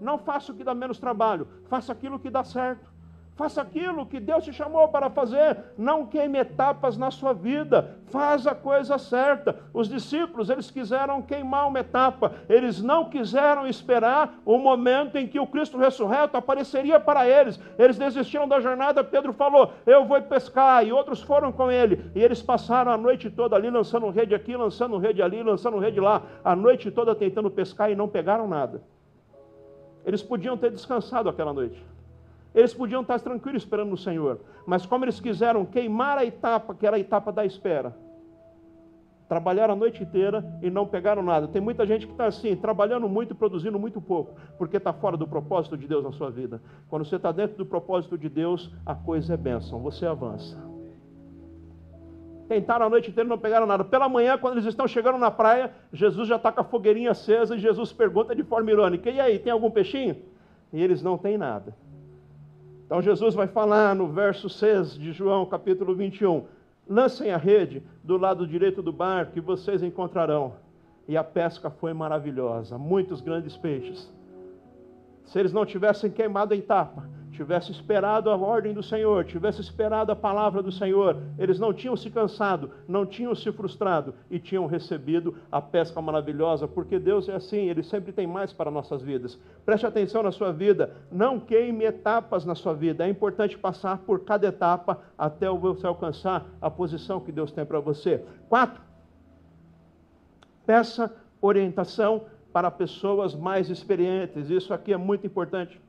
[0.00, 2.89] Não faça o que dá menos trabalho, faça aquilo que dá certo.
[3.36, 5.56] Faça aquilo que Deus te chamou para fazer.
[5.78, 7.96] Não queime etapas na sua vida.
[8.08, 9.56] Faz a coisa certa.
[9.72, 12.32] Os discípulos, eles quiseram queimar uma etapa.
[12.48, 17.58] Eles não quiseram esperar o momento em que o Cristo ressurreto apareceria para eles.
[17.78, 19.02] Eles desistiram da jornada.
[19.02, 20.86] Pedro falou: Eu vou pescar.
[20.86, 22.10] E outros foram com ele.
[22.14, 25.98] E eles passaram a noite toda ali, lançando rede aqui, lançando rede ali, lançando rede
[25.98, 26.22] lá.
[26.44, 28.82] A noite toda tentando pescar e não pegaram nada.
[30.04, 31.82] Eles podiam ter descansado aquela noite.
[32.54, 36.86] Eles podiam estar tranquilos esperando no Senhor, mas como eles quiseram queimar a etapa, que
[36.86, 37.96] era a etapa da espera,
[39.28, 41.46] trabalharam a noite inteira e não pegaram nada.
[41.46, 45.16] Tem muita gente que está assim, trabalhando muito e produzindo muito pouco, porque está fora
[45.16, 46.60] do propósito de Deus na sua vida.
[46.88, 50.58] Quando você está dentro do propósito de Deus, a coisa é bênção, você avança.
[52.48, 53.84] Tentaram a noite inteira e não pegaram nada.
[53.84, 57.54] Pela manhã, quando eles estão chegando na praia, Jesus já está com a fogueirinha acesa
[57.54, 60.16] e Jesus pergunta de forma irônica: E aí, tem algum peixinho?
[60.72, 61.72] E eles não têm nada.
[62.90, 66.44] Então Jesus vai falar no verso 6 de João, capítulo 21.
[66.88, 70.54] Lancem a rede do lado direito do barco e vocês encontrarão.
[71.06, 74.12] E a pesca foi maravilhosa, muitos grandes peixes.
[75.24, 77.08] Se eles não tivessem queimado em tapa,
[77.40, 81.96] tivesse esperado a ordem do Senhor, tivesse esperado a palavra do Senhor, eles não tinham
[81.96, 87.34] se cansado, não tinham se frustrado e tinham recebido a pesca maravilhosa, porque Deus é
[87.34, 89.38] assim, Ele sempre tem mais para nossas vidas.
[89.64, 94.20] Preste atenção na sua vida, não queime etapas na sua vida, é importante passar por
[94.20, 98.22] cada etapa até você alcançar a posição que Deus tem para você.
[98.50, 98.82] Quatro,
[100.66, 105.80] peça orientação para pessoas mais experientes, isso aqui é muito importante.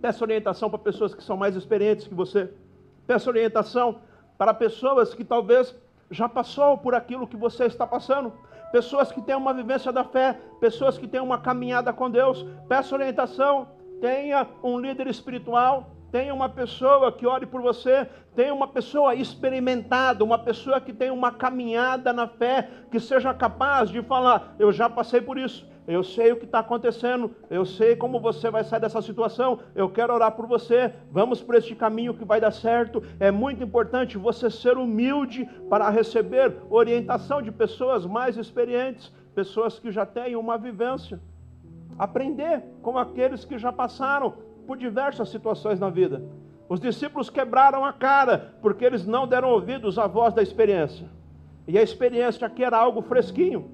[0.00, 2.50] Peça orientação para pessoas que são mais experientes que você.
[3.06, 4.00] Peça orientação
[4.36, 5.74] para pessoas que talvez
[6.10, 8.32] já passou por aquilo que você está passando.
[8.72, 12.44] Pessoas que têm uma vivência da fé, pessoas que têm uma caminhada com Deus.
[12.68, 13.68] Peça orientação,
[14.00, 20.24] tenha um líder espiritual, tenha uma pessoa que ore por você, tenha uma pessoa experimentada,
[20.24, 24.88] uma pessoa que tenha uma caminhada na fé, que seja capaz de falar: Eu já
[24.88, 28.80] passei por isso, eu sei o que está acontecendo, eu sei como você vai sair
[28.80, 33.02] dessa situação, eu quero orar por você, vamos por este caminho que vai dar certo.
[33.20, 39.92] É muito importante você ser humilde para receber orientação de pessoas mais experientes, pessoas que
[39.92, 41.20] já têm uma vivência.
[41.98, 44.34] Aprender com aqueles que já passaram
[44.66, 46.22] por diversas situações na vida.
[46.68, 51.08] Os discípulos quebraram a cara porque eles não deram ouvidos à voz da experiência.
[51.68, 53.70] E a experiência aqui era algo fresquinho.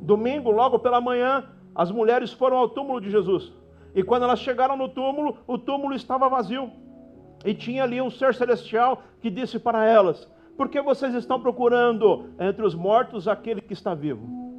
[0.00, 1.44] Domingo, logo pela manhã,
[1.76, 3.52] as mulheres foram ao túmulo de Jesus.
[3.94, 6.70] E quando elas chegaram no túmulo, o túmulo estava vazio.
[7.44, 12.30] E tinha ali um ser celestial que disse para elas: Por que vocês estão procurando
[12.40, 14.55] entre os mortos aquele que está vivo?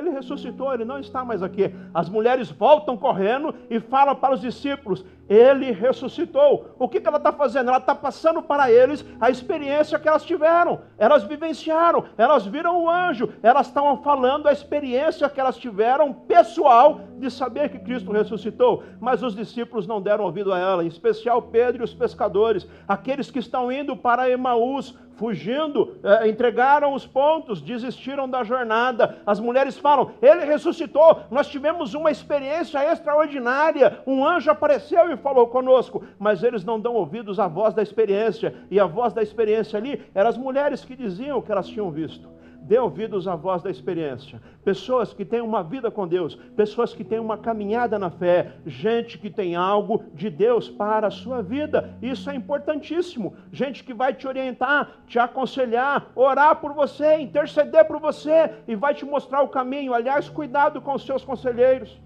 [0.00, 1.74] Ele ressuscitou, ele não está mais aqui.
[1.92, 6.74] As mulheres voltam correndo e falam para os discípulos: Ele ressuscitou.
[6.78, 7.68] O que, ela está fazendo?
[7.68, 10.80] Ela está passando para eles a experiência que elas tiveram.
[10.96, 17.00] Elas vivenciaram, elas viram o anjo, elas estavam falando a experiência que elas tiveram pessoal
[17.18, 18.82] de saber que Cristo ressuscitou.
[18.98, 23.30] Mas os discípulos não deram ouvido a ela, em especial Pedro e os pescadores, aqueles
[23.30, 29.18] que estão indo para Emaús fugindo, eh, entregaram os pontos, desistiram da jornada.
[29.26, 34.00] As mulheres falam: Ele ressuscitou, nós tivemos uma experiência extraordinária.
[34.06, 38.54] Um anjo apareceu e falou conosco, mas eles não dão ouvidos à voz da experiência,
[38.70, 42.39] e a voz da experiência ali eram as mulheres que diziam que elas tinham visto.
[42.70, 44.40] Dê ouvidos à voz da experiência.
[44.62, 49.18] Pessoas que têm uma vida com Deus, pessoas que têm uma caminhada na fé, gente
[49.18, 51.98] que tem algo de Deus para a sua vida.
[52.00, 53.34] Isso é importantíssimo.
[53.50, 58.94] Gente que vai te orientar, te aconselhar, orar por você, interceder por você e vai
[58.94, 59.92] te mostrar o caminho.
[59.92, 62.00] Aliás, cuidado com os seus conselheiros.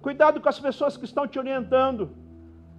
[0.00, 2.08] Cuidado com as pessoas que estão te orientando.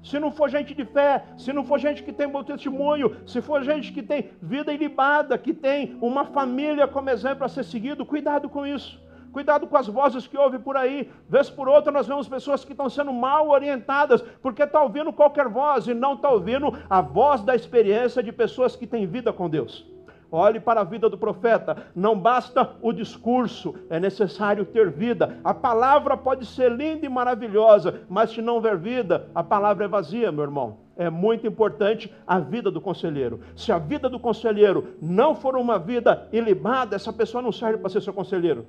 [0.04, 3.42] Se não for gente de fé, se não for gente que tem bom testemunho, se
[3.42, 8.06] for gente que tem vida ilibada, que tem uma família como exemplo a ser seguido,
[8.06, 9.02] cuidado com isso.
[9.32, 11.10] Cuidado com as vozes que ouve por aí.
[11.28, 15.48] Vez por outra, nós vemos pessoas que estão sendo mal orientadas, porque está ouvindo qualquer
[15.48, 19.50] voz e não está ouvindo a voz da experiência de pessoas que têm vida com
[19.50, 19.92] Deus.
[20.36, 21.78] Olhe para a vida do profeta.
[21.96, 25.38] Não basta o discurso, é necessário ter vida.
[25.44, 29.88] A palavra pode ser linda e maravilhosa, mas se não ver vida, a palavra é
[29.88, 30.80] vazia, meu irmão.
[30.98, 33.42] É muito importante a vida do conselheiro.
[33.56, 37.92] Se a vida do conselheiro não for uma vida ilibada, essa pessoa não serve para
[37.92, 38.66] ser seu conselheiro.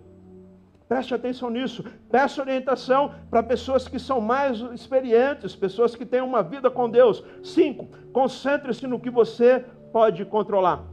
[0.86, 1.82] Preste atenção nisso.
[2.10, 7.24] Peça orientação para pessoas que são mais experientes, pessoas que têm uma vida com Deus.
[7.42, 10.92] Cinco, concentre-se no que você pode controlar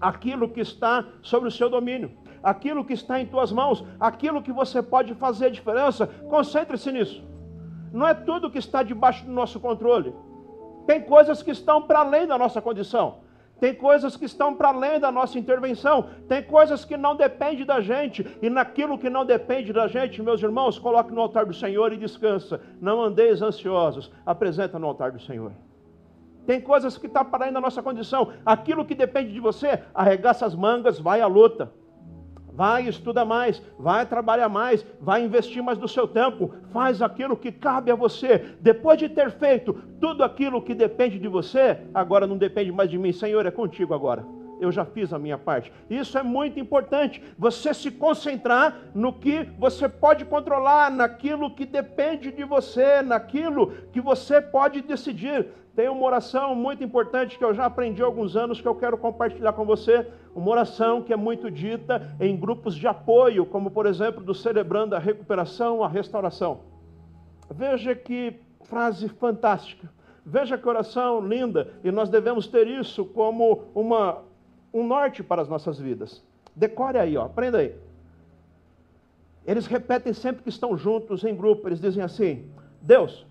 [0.00, 2.10] aquilo que está sobre o seu domínio,
[2.42, 7.24] aquilo que está em tuas mãos, aquilo que você pode fazer a diferença, concentre-se nisso.
[7.92, 10.14] Não é tudo que está debaixo do nosso controle.
[10.86, 13.26] Tem coisas que estão para além da nossa condição.
[13.60, 16.08] Tem coisas que estão para além da nossa intervenção.
[16.28, 18.24] Tem coisas que não dependem da gente.
[18.40, 21.96] E naquilo que não depende da gente, meus irmãos, coloque no altar do Senhor e
[21.96, 22.60] descansa.
[22.80, 24.12] Não andeis ansiosos.
[24.24, 25.52] Apresenta no altar do Senhor.
[26.48, 28.32] Tem coisas que tá para além da nossa condição.
[28.46, 31.70] Aquilo que depende de você, arregaça as mangas, vai à luta.
[32.54, 37.52] Vai, estuda mais, vai trabalhar mais, vai investir mais do seu tempo, faz aquilo que
[37.52, 38.56] cabe a você.
[38.62, 42.96] Depois de ter feito tudo aquilo que depende de você, agora não depende mais de
[42.96, 44.24] mim, Senhor, é contigo agora
[44.60, 45.72] eu já fiz a minha parte.
[45.88, 47.22] Isso é muito importante.
[47.38, 54.00] Você se concentrar no que você pode controlar, naquilo que depende de você, naquilo que
[54.00, 55.46] você pode decidir.
[55.74, 58.98] Tem uma oração muito importante que eu já aprendi há alguns anos que eu quero
[58.98, 60.06] compartilhar com você.
[60.34, 64.96] Uma oração que é muito dita em grupos de apoio, como por exemplo do Celebrando
[64.96, 66.62] a Recuperação, a Restauração.
[67.50, 69.88] Veja que frase fantástica.
[70.26, 74.18] Veja que oração linda, e nós devemos ter isso como uma
[74.72, 76.22] um norte para as nossas vidas.
[76.54, 77.74] Decore aí, ó, aprenda aí.
[79.46, 82.44] Eles repetem sempre que estão juntos em grupo, eles dizem assim:
[82.82, 83.26] Deus,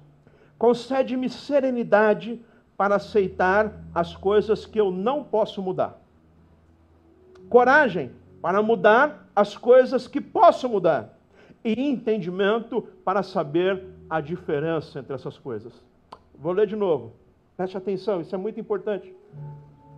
[0.58, 2.42] concede-me serenidade
[2.76, 6.00] para aceitar as coisas que eu não posso mudar.
[7.50, 11.18] Coragem para mudar as coisas que posso mudar.
[11.64, 15.74] E entendimento para saber a diferença entre essas coisas.
[16.36, 17.14] Vou ler de novo.
[17.56, 19.14] Preste atenção, isso é muito importante.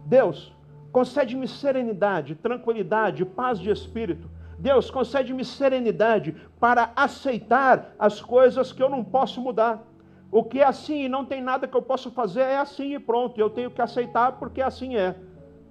[0.06, 0.54] Deus,
[0.92, 4.30] Concede-me serenidade, tranquilidade, paz de espírito.
[4.58, 9.84] Deus, concede-me serenidade para aceitar as coisas que eu não posso mudar.
[10.32, 13.00] O que é assim e não tem nada que eu possa fazer é assim e
[13.00, 13.40] pronto.
[13.40, 15.16] Eu tenho que aceitar porque assim é.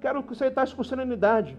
[0.00, 1.56] Quero aceitar isso com serenidade.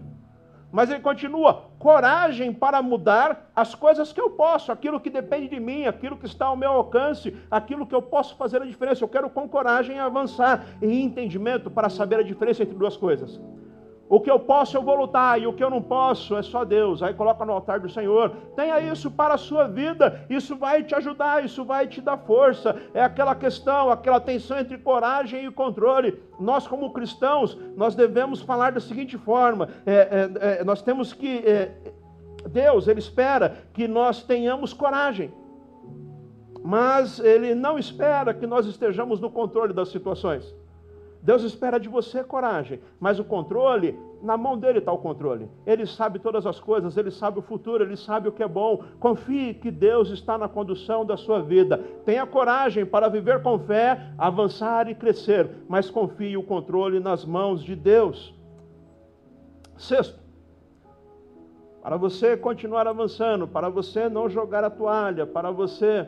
[0.72, 5.58] Mas ele continua: coragem para mudar as coisas que eu posso, aquilo que depende de
[5.58, 9.02] mim, aquilo que está ao meu alcance, aquilo que eu posso fazer a diferença.
[9.02, 13.40] Eu quero com coragem avançar e entendimento para saber a diferença entre duas coisas.
[14.10, 16.64] O que eu posso eu vou lutar e o que eu não posso é só
[16.64, 17.00] Deus.
[17.00, 18.30] Aí coloca no altar do Senhor.
[18.56, 20.26] Tenha isso para a sua vida.
[20.28, 22.74] Isso vai te ajudar, isso vai te dar força.
[22.92, 26.20] É aquela questão, aquela tensão entre coragem e controle.
[26.40, 31.38] Nós como cristãos, nós devemos falar da seguinte forma: é, é, é, nós temos que
[31.46, 31.70] é,
[32.48, 35.32] Deus ele espera que nós tenhamos coragem.
[36.64, 40.52] Mas ele não espera que nós estejamos no controle das situações.
[41.22, 45.50] Deus espera de você coragem, mas o controle, na mão dele está o controle.
[45.66, 48.82] Ele sabe todas as coisas, ele sabe o futuro, ele sabe o que é bom.
[48.98, 51.78] Confie que Deus está na condução da sua vida.
[52.06, 57.62] Tenha coragem para viver com fé, avançar e crescer, mas confie o controle nas mãos
[57.62, 58.34] de Deus.
[59.76, 60.18] Sexto,
[61.82, 66.06] para você continuar avançando, para você não jogar a toalha, para você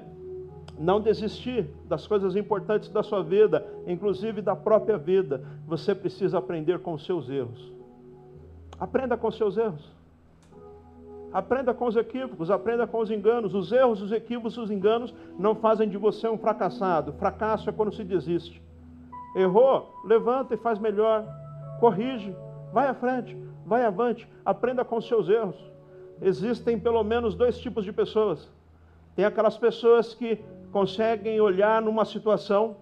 [0.83, 5.45] não desistir das coisas importantes da sua vida, inclusive da própria vida.
[5.65, 7.73] Você precisa aprender com os seus erros.
[8.81, 9.89] Aprenda com os seus erros.
[11.33, 13.55] Aprenda com os equívocos, aprenda com os enganos.
[13.55, 17.13] Os erros, os equívocos, os enganos não fazem de você um fracassado.
[17.13, 18.61] Fracasso é quando se desiste.
[19.37, 21.25] Errou, levanta e faz melhor.
[21.79, 22.35] Corrige,
[22.73, 24.29] vai à frente, vai avante.
[24.45, 25.57] Aprenda com os seus erros.
[26.21, 28.51] Existem pelo menos dois tipos de pessoas.
[29.15, 30.43] Tem aquelas pessoas que
[30.73, 32.79] conseguem olhar numa situação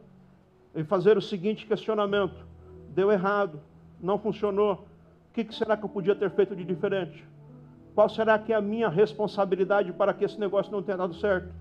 [0.75, 2.47] e fazer o seguinte questionamento:
[2.95, 3.61] deu errado,
[4.01, 4.87] não funcionou.
[5.29, 7.25] O que será que eu podia ter feito de diferente?
[7.95, 11.53] Qual será que é a minha responsabilidade para que esse negócio não tenha dado certo?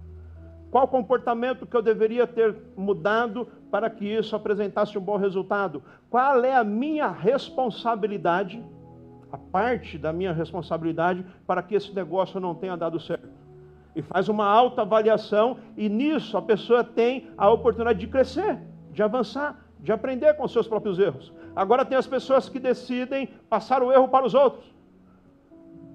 [0.71, 5.83] Qual comportamento que eu deveria ter mudado para que isso apresentasse um bom resultado?
[6.09, 8.63] Qual é a minha responsabilidade,
[9.31, 13.27] a parte da minha responsabilidade, para que esse negócio não tenha dado certo?
[13.95, 18.59] E faz uma alta avaliação, e nisso a pessoa tem a oportunidade de crescer,
[18.91, 21.33] de avançar, de aprender com seus próprios erros.
[21.55, 24.65] Agora tem as pessoas que decidem passar o erro para os outros.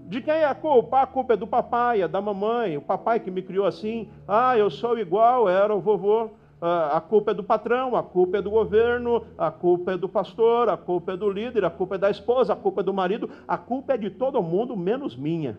[0.07, 1.01] De quem é a culpa?
[1.01, 4.09] A culpa é do papai, é da mamãe, o papai que me criou assim.
[4.29, 6.31] Ah, eu sou igual, era o vovô.
[6.61, 10.09] Ah, a culpa é do patrão, a culpa é do governo, a culpa é do
[10.09, 12.93] pastor, a culpa é do líder, a culpa é da esposa, a culpa é do
[12.93, 15.59] marido, a culpa é de todo mundo, menos minha.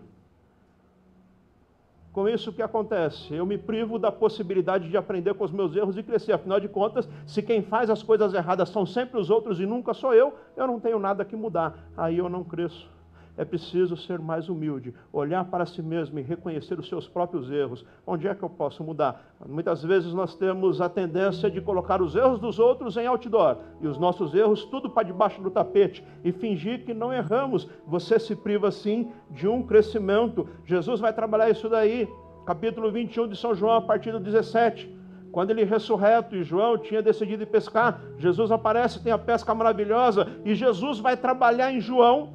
[2.16, 3.36] Com isso, o que acontece?
[3.36, 6.32] Eu me privo da possibilidade de aprender com os meus erros e crescer.
[6.32, 9.94] Afinal de contas, se quem faz as coisas erradas são sempre os outros e nunca
[9.94, 11.78] sou eu, eu não tenho nada que mudar.
[11.98, 12.90] Aí eu não cresço
[13.38, 17.86] é preciso ser mais humilde, olhar para si mesmo e reconhecer os seus próprios erros.
[18.06, 19.36] Onde é que eu posso mudar?
[19.48, 23.88] Muitas vezes nós temos a tendência de colocar os erros dos outros em outdoor e
[23.88, 27.68] os nossos erros tudo para debaixo do tapete e fingir que não erramos.
[27.86, 30.48] Você se priva assim de um crescimento.
[30.66, 32.08] Jesus vai trabalhar isso daí.
[32.46, 34.96] Capítulo 21 de São João, a partir do 17
[35.36, 40.56] quando ele ressurreto e João tinha decidido pescar, Jesus aparece, tem a pesca maravilhosa e
[40.56, 42.35] Jesus vai trabalhar em João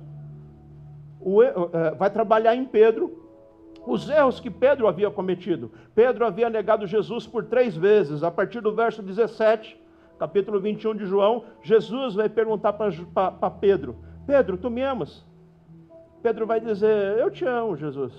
[1.21, 3.29] uh, vai trabalhar em Pedro
[3.87, 5.71] os erros que Pedro havia cometido.
[5.95, 8.23] Pedro havia negado Jesus por três vezes.
[8.23, 9.81] A partir do verso 17,
[10.19, 13.97] capítulo 21 de João, Jesus vai perguntar para Pedro:
[14.27, 15.25] Pedro, tu me amas?
[16.23, 18.13] Pedro vai dizer: Eu te amo, Jesus.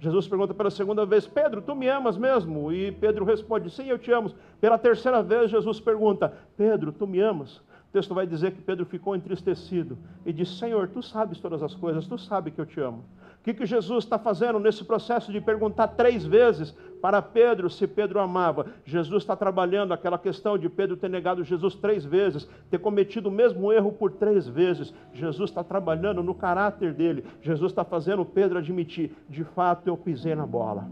[0.00, 2.72] Jesus pergunta pela segunda vez: Pedro, tu me amas mesmo?
[2.72, 4.32] E Pedro responde: Sim, eu te amo.
[4.60, 7.60] Pela terceira vez, Jesus pergunta: Pedro, tu me amas?
[7.88, 11.74] O texto vai dizer que Pedro ficou entristecido e disse: Senhor, tu sabes todas as
[11.74, 13.02] coisas, tu sabes que eu te amo.
[13.40, 17.86] O que, que Jesus está fazendo nesse processo de perguntar três vezes para Pedro se
[17.86, 18.66] Pedro amava?
[18.84, 23.32] Jesus está trabalhando aquela questão de Pedro ter negado Jesus três vezes, ter cometido o
[23.32, 24.92] mesmo erro por três vezes.
[25.14, 27.24] Jesus está trabalhando no caráter dele.
[27.40, 30.86] Jesus está fazendo Pedro admitir: de fato eu pisei na bola,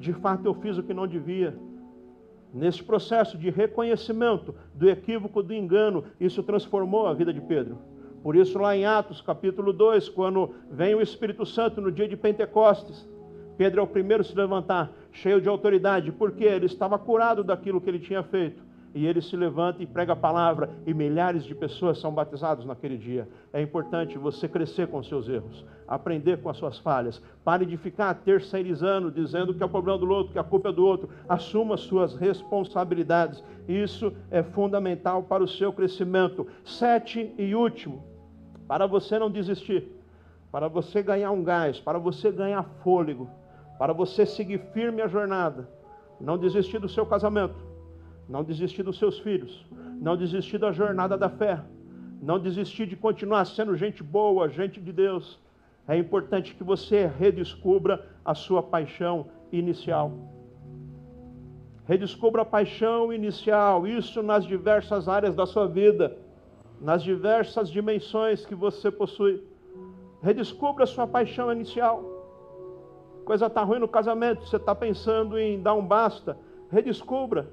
[0.00, 1.56] de fato eu fiz o que não devia
[2.52, 7.78] Nesse processo de reconhecimento do equívoco, do engano, isso transformou a vida de Pedro.
[8.22, 12.16] Por isso, lá em Atos capítulo 2, quando vem o Espírito Santo no dia de
[12.16, 13.08] Pentecostes,
[13.56, 17.80] Pedro é o primeiro a se levantar, cheio de autoridade, porque ele estava curado daquilo
[17.80, 21.54] que ele tinha feito e ele se levanta e prega a palavra, e milhares de
[21.54, 23.28] pessoas são batizados naquele dia.
[23.52, 27.22] É importante você crescer com seus erros, aprender com as suas falhas.
[27.44, 30.72] Pare de ficar terceirizando, dizendo que é o problema do outro, que a culpa é
[30.72, 31.08] do outro.
[31.28, 33.44] Assuma suas responsabilidades.
[33.68, 36.46] Isso é fundamental para o seu crescimento.
[36.64, 38.02] Sete e último,
[38.66, 39.84] para você não desistir,
[40.50, 43.28] para você ganhar um gás, para você ganhar fôlego,
[43.78, 45.68] para você seguir firme a jornada,
[46.18, 47.67] não desistir do seu casamento
[48.28, 49.66] não desistir dos seus filhos,
[50.00, 51.60] não desistir da jornada da fé,
[52.20, 55.40] não desistir de continuar sendo gente boa, gente de Deus.
[55.86, 60.12] É importante que você redescubra a sua paixão inicial.
[61.86, 66.18] Redescubra a paixão inicial, isso nas diversas áreas da sua vida,
[66.80, 69.42] nas diversas dimensões que você possui.
[70.20, 72.04] Redescubra a sua paixão inicial.
[73.24, 76.36] Coisa está ruim no casamento, você está pensando em dar um basta.
[76.70, 77.50] Redescubra.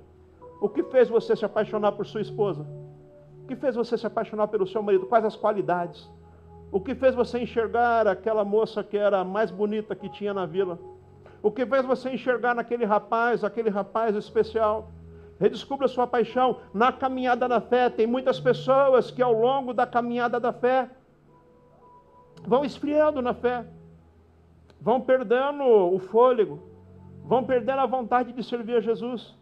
[0.62, 2.66] O que fez você se apaixonar por sua esposa?
[3.44, 5.06] O que fez você se apaixonar pelo seu marido?
[5.06, 6.10] Quais as qualidades?
[6.72, 10.46] O que fez você enxergar aquela moça que era a mais bonita que tinha na
[10.46, 10.80] vila?
[11.42, 14.90] O que fez você enxergar naquele rapaz, aquele rapaz especial?
[15.40, 17.90] Redescubra sua paixão na caminhada da fé.
[17.90, 20.90] Tem muitas pessoas que ao longo da caminhada da fé
[22.48, 23.66] vão esfriando na fé,
[24.80, 26.60] vão perdendo o fôlego,
[27.24, 29.36] vão perdendo a vontade de servir a Jesus.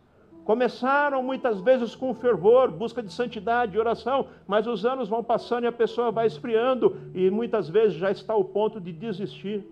[0.43, 5.67] Começaram muitas vezes com fervor, busca de santidade, oração, mas os anos vão passando e
[5.67, 9.65] a pessoa vai esfriando e muitas vezes já está ao ponto de desistir.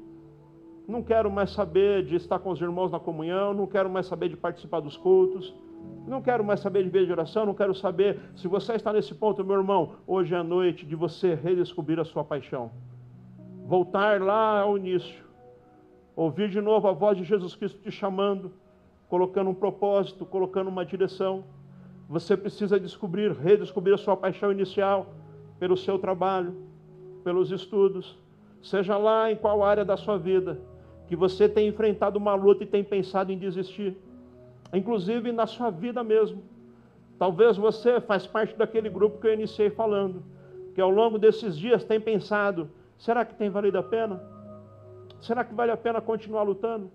[0.88, 4.30] Não quero mais saber de estar com os irmãos na comunhão, não quero mais saber
[4.30, 5.54] de participar dos cultos,
[6.08, 9.14] não quero mais saber de ver de oração, não quero saber se você está nesse
[9.14, 12.72] ponto, meu irmão, hoje é a noite de você redescobrir a sua paixão.
[13.66, 15.24] Voltar lá ao início,
[16.16, 18.54] ouvir de novo a voz de Jesus Cristo te chamando
[19.12, 21.44] colocando um propósito, colocando uma direção.
[22.08, 25.14] Você precisa descobrir, redescobrir a sua paixão inicial
[25.60, 26.56] pelo seu trabalho,
[27.22, 28.18] pelos estudos,
[28.64, 30.62] seja lá em qual área da sua vida
[31.08, 33.98] que você tem enfrentado uma luta e tem pensado em desistir,
[34.74, 36.42] inclusive na sua vida mesmo.
[37.20, 40.24] Talvez você faz parte daquele grupo que eu iniciei falando.
[40.74, 44.24] que ao longo desses dias tem pensado: será que tem valido a pena?
[45.20, 46.90] Será que vale a pena continuar lutando?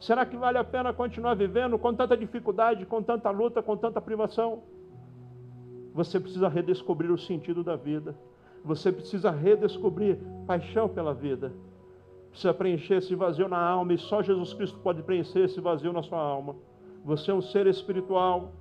[0.00, 4.00] Será que vale a pena continuar vivendo com tanta dificuldade, com tanta luta, com tanta
[4.00, 4.62] privação?
[5.94, 8.16] Você precisa redescobrir o sentido da vida.
[8.64, 11.52] Você precisa redescobrir paixão pela vida.
[12.30, 16.02] Precisa preencher esse vazio na alma e só Jesus Cristo pode preencher esse vazio na
[16.02, 16.56] sua alma.
[17.04, 18.52] Você é um ser espiritual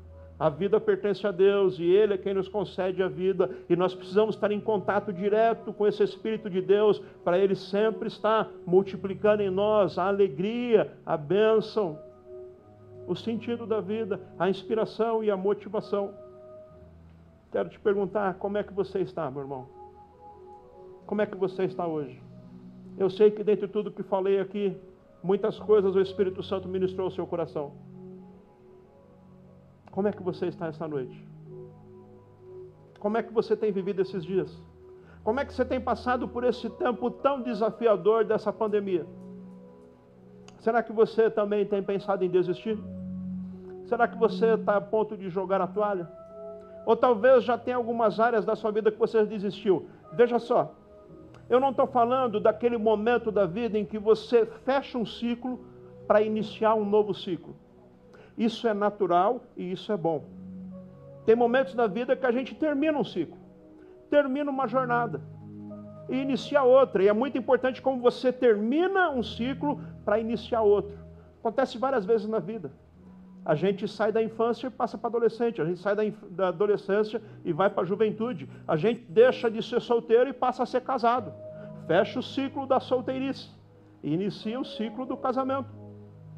[0.44, 3.96] a vida pertence a Deus e Ele é quem nos concede a vida, e nós
[3.96, 9.42] precisamos estar em contato direto com esse Espírito de Deus, para Ele sempre estar multiplicando
[9.42, 11.98] em nós a alegria, a bênção,
[13.08, 16.14] o sentido da vida, a inspiração e a motivação.
[17.50, 19.70] Quero te perguntar: como é que você está, meu irmão?
[21.06, 22.22] Como é que você está hoje?
[22.98, 24.76] Eu sei que, dentre tudo que falei aqui,
[25.24, 27.93] muitas coisas o Espírito Santo ministrou ao seu coração.
[29.94, 31.24] Como é que você está esta noite?
[33.00, 34.52] Como é que você tem vivido esses dias?
[35.24, 39.06] Como é que você tem passado por esse tempo tão desafiador dessa pandemia?
[40.58, 42.76] Será que você também tem pensado em desistir?
[43.86, 46.10] Será que você está a ponto de jogar a toalha?
[46.88, 49.88] Ou talvez já tem algumas áreas da sua vida que você desistiu.
[50.14, 50.74] Veja só,
[51.48, 55.64] eu não estou falando daquele momento da vida em que você fecha um ciclo
[56.08, 57.56] para iniciar um novo ciclo.
[58.38, 60.24] Isso é natural e isso é bom.
[61.26, 63.38] Tem momentos da vida que a gente termina um ciclo,
[64.10, 65.22] termina uma jornada
[66.10, 67.04] e inicia outra.
[67.04, 70.98] E é muito importante como você termina um ciclo para iniciar outro.
[71.40, 72.72] Acontece várias vezes na vida.
[73.46, 75.62] A gente sai da infância e passa para adolescente.
[75.62, 78.50] A gente sai da, da adolescência e vai para a juventude.
[78.68, 81.34] A gente deixa de ser solteiro e passa a ser casado.
[81.86, 83.50] Fecha o ciclo da solteirice
[84.02, 85.70] e inicia o ciclo do casamento.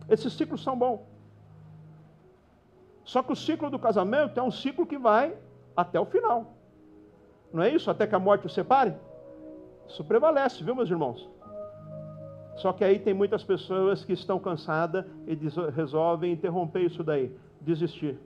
[0.09, 1.14] Esses ciclos são bons.
[3.05, 5.37] Só que o ciclo do casamento é um ciclo que vai
[5.77, 6.55] até o final.
[7.53, 7.89] Não é isso?
[7.89, 8.93] Até que a morte o separe?
[9.87, 11.29] Isso prevalece, viu, meus irmãos?
[12.55, 15.37] Só que aí tem muitas pessoas que estão cansadas e
[15.71, 17.31] resolvem interromper isso daí,
[17.61, 18.17] desistir.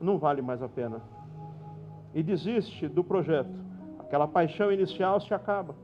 [0.00, 1.02] Não vale mais a pena.
[2.14, 3.50] E desiste do projeto.
[3.98, 5.74] Aquela paixão inicial se acaba.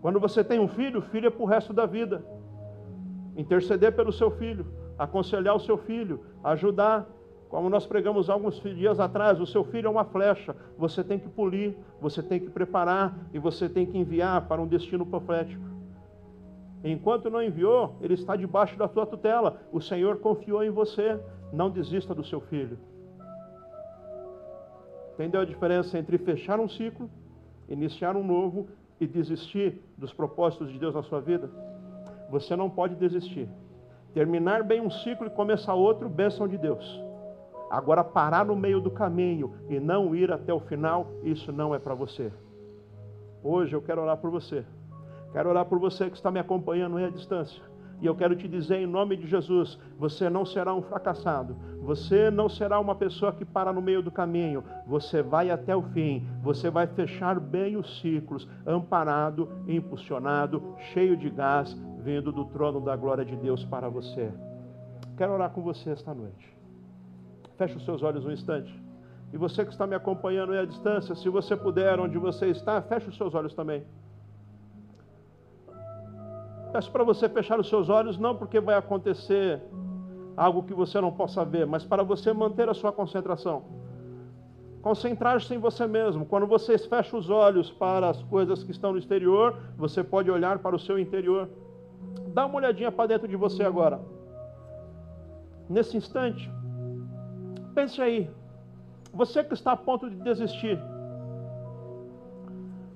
[0.00, 2.24] Quando você tem um filho, o filho é para o resto da vida.
[3.36, 4.66] Interceder pelo seu filho,
[4.98, 7.06] aconselhar o seu filho, ajudar,
[7.54, 11.28] como nós pregamos alguns dias atrás, o seu filho é uma flecha, você tem que
[11.28, 15.62] polir, você tem que preparar e você tem que enviar para um destino profético.
[16.82, 19.62] Enquanto não enviou, ele está debaixo da tua tutela.
[19.70, 21.16] O Senhor confiou em você.
[21.52, 22.76] Não desista do seu filho.
[25.12, 27.08] Entendeu a diferença entre fechar um ciclo,
[27.68, 28.66] iniciar um novo
[29.00, 31.48] e desistir dos propósitos de Deus na sua vida?
[32.30, 33.48] Você não pode desistir.
[34.12, 37.03] Terminar bem um ciclo e começar outro, bênção de Deus.
[37.74, 41.78] Agora, parar no meio do caminho e não ir até o final, isso não é
[41.80, 42.32] para você.
[43.42, 44.64] Hoje eu quero orar por você.
[45.32, 47.60] Quero orar por você que está me acompanhando aí à distância.
[48.00, 52.30] E eu quero te dizer em nome de Jesus: você não será um fracassado, você
[52.30, 56.24] não será uma pessoa que para no meio do caminho, você vai até o fim,
[56.44, 62.94] você vai fechar bem os ciclos, amparado, impulsionado, cheio de gás, vindo do trono da
[62.94, 64.32] glória de Deus para você.
[65.16, 66.54] Quero orar com você esta noite.
[67.56, 68.72] Feche os seus olhos um instante.
[69.32, 72.80] E você que está me acompanhando aí à distância, se você puder, onde você está,
[72.82, 73.84] feche os seus olhos também.
[76.72, 79.62] Peço para você fechar os seus olhos, não porque vai acontecer
[80.36, 83.62] algo que você não possa ver, mas para você manter a sua concentração.
[84.82, 86.26] Concentrar-se em você mesmo.
[86.26, 90.58] Quando você fecha os olhos para as coisas que estão no exterior, você pode olhar
[90.58, 91.48] para o seu interior.
[92.28, 94.00] Dá uma olhadinha para dentro de você agora.
[95.68, 96.50] Nesse instante,
[97.74, 98.30] Pense aí,
[99.12, 100.78] você que está a ponto de desistir,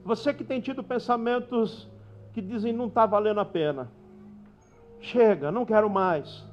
[0.05, 1.89] você que tem tido pensamentos
[2.33, 3.91] que dizem não está valendo a pena,
[5.01, 6.47] chega, não quero mais,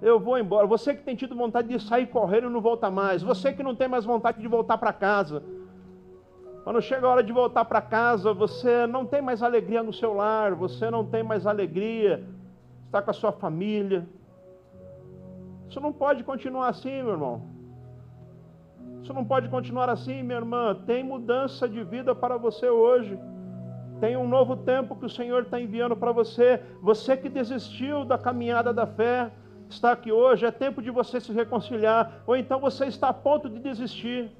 [0.00, 0.64] eu vou embora.
[0.66, 3.74] Você que tem tido vontade de sair correndo e não volta mais, você que não
[3.74, 5.42] tem mais vontade de voltar para casa,
[6.62, 10.12] quando chega a hora de voltar para casa, você não tem mais alegria no seu
[10.14, 12.24] lar, você não tem mais alegria,
[12.86, 14.06] está com a sua família,
[15.68, 17.42] isso não pode continuar assim, meu irmão.
[19.02, 20.74] Isso não pode continuar assim, minha irmã.
[20.86, 23.18] Tem mudança de vida para você hoje.
[24.00, 26.62] Tem um novo tempo que o Senhor está enviando para você.
[26.82, 29.30] Você que desistiu da caminhada da fé,
[29.68, 30.46] está aqui hoje.
[30.46, 32.22] É tempo de você se reconciliar.
[32.26, 34.30] Ou então você está a ponto de desistir.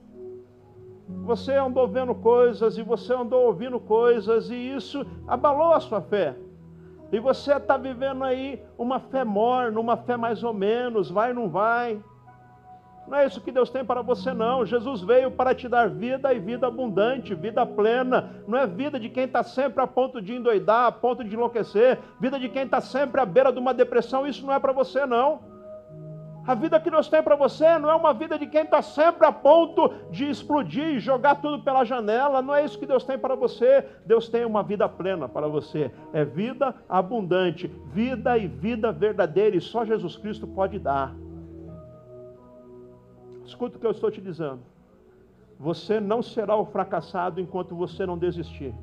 [1.09, 6.37] Você andou vendo coisas e você andou ouvindo coisas e isso abalou a sua fé.
[7.11, 11.35] E você está vivendo aí uma fé morna, uma fé mais ou menos, vai ou
[11.35, 12.03] não vai.
[13.09, 14.67] Não é isso que Deus tem para você, não.
[14.67, 18.43] Jesus veio para te dar vida e vida abundante, vida plena.
[18.47, 21.99] Não é vida de quem está sempre a ponto de endoidar, a ponto de enlouquecer.
[22.21, 24.27] Vida de quem está sempre à beira de uma depressão.
[24.27, 25.41] Isso não é para você, não.
[26.49, 29.27] A vida que Deus tem para você não é uma vida de quem está sempre
[29.27, 32.41] a ponto de explodir e jogar tudo pela janela.
[32.41, 33.85] Não é isso que Deus tem para você.
[34.07, 35.93] Deus tem uma vida plena para você.
[36.11, 39.57] É vida abundante, vida e vida verdadeira.
[39.57, 41.15] E só Jesus Cristo pode dar.
[43.45, 44.61] Escuta o que eu estou te dizendo.
[45.61, 48.75] Você não será o fracassado enquanto você não desistir.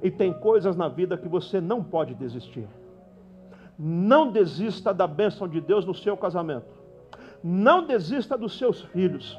[0.00, 2.68] E tem coisas na vida que você não pode desistir.
[3.78, 6.66] Não desista da bênção de Deus no seu casamento.
[7.42, 9.38] Não desista dos seus filhos.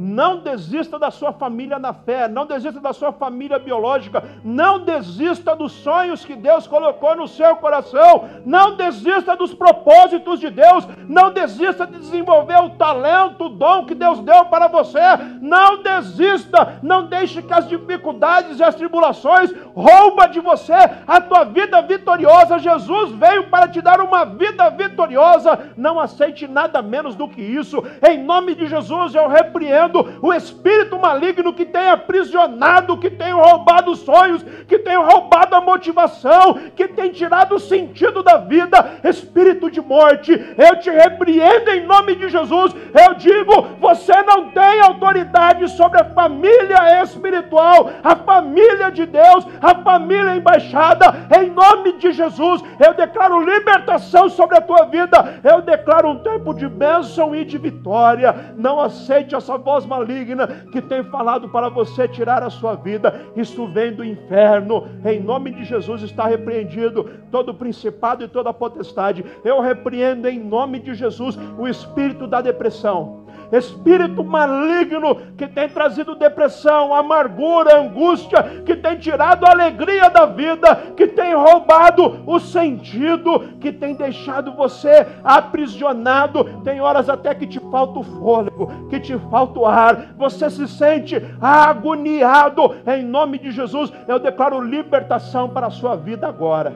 [0.00, 5.56] Não desista da sua família na fé, não desista da sua família biológica, não desista
[5.56, 11.32] dos sonhos que Deus colocou no seu coração, não desista dos propósitos de Deus, não
[11.32, 15.00] desista de desenvolver o talento, o dom que Deus deu para você,
[15.40, 20.74] não desista, não deixe que as dificuldades e as tribulações roubem de você
[21.08, 22.58] a tua vida vitoriosa.
[22.60, 27.82] Jesus veio para te dar uma vida vitoriosa, não aceite nada menos do que isso.
[28.08, 29.87] Em nome de Jesus eu repreendo
[30.22, 35.60] o espírito maligno que tem aprisionado, que tem roubado os sonhos, que tem roubado a
[35.60, 41.86] motivação, que tem tirado o sentido da vida, espírito de morte, eu te repreendo em
[41.86, 42.74] nome de Jesus.
[42.94, 49.74] Eu digo, você não tem autoridade sobre a família espiritual, a família de Deus, a
[49.76, 52.62] família embaixada, em nome de Jesus.
[52.84, 57.58] Eu declaro libertação sobre a tua vida, eu declaro um tempo de bênção e de
[57.58, 58.54] vitória.
[58.56, 63.26] Não aceite essa voz maligna que tem falado para você tirar a sua vida.
[63.36, 64.86] Isso vem do inferno.
[65.04, 69.24] Em nome de Jesus está repreendido todo o principado e toda a potestade.
[69.44, 73.17] Eu repreendo em nome de Jesus o espírito da depressão
[73.52, 80.74] espírito maligno que tem trazido depressão, amargura, angústia, que tem tirado a alegria da vida,
[80.96, 86.44] que tem roubado o sentido, que tem deixado você aprisionado.
[86.62, 90.68] Tem horas até que te falta o fôlego, que te falta o ar, você se
[90.68, 92.76] sente agoniado.
[92.86, 96.72] Em nome de Jesus, eu declaro libertação para a sua vida agora.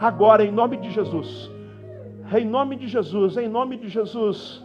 [0.00, 1.50] Agora, em nome de Jesus.
[2.32, 4.64] Em nome de Jesus, em nome de Jesus.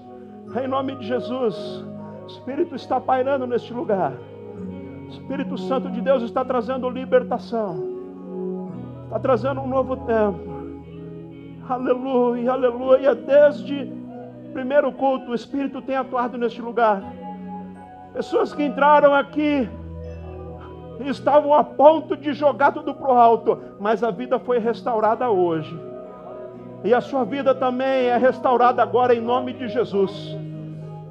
[0.62, 1.84] Em nome de Jesus,
[2.24, 4.14] o Espírito está pairando neste lugar.
[4.14, 7.84] O Espírito Santo de Deus está trazendo libertação.
[9.04, 10.56] Está trazendo um novo tempo.
[11.68, 13.14] Aleluia, aleluia.
[13.14, 13.92] Desde
[14.48, 17.04] o primeiro culto, o Espírito tem atuado neste lugar.
[18.14, 19.70] Pessoas que entraram aqui
[21.02, 25.78] estavam a ponto de jogar tudo para o alto, mas a vida foi restaurada hoje.
[26.86, 30.38] E a sua vida também é restaurada agora em nome de Jesus.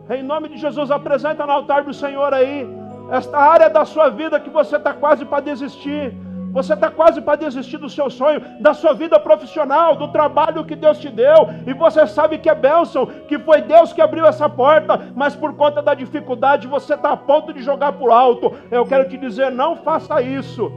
[0.08, 2.64] Em nome de Jesus, apresenta no altar do Senhor aí
[3.10, 6.14] esta área da sua vida que você está quase para desistir.
[6.52, 10.76] Você está quase para desistir do seu sonho, da sua vida profissional, do trabalho que
[10.76, 14.48] Deus te deu, e você sabe que é bênção, que foi Deus que abriu essa
[14.48, 18.54] porta, mas por conta da dificuldade você está a ponto de jogar por alto.
[18.70, 20.70] Eu quero te dizer: não faça isso.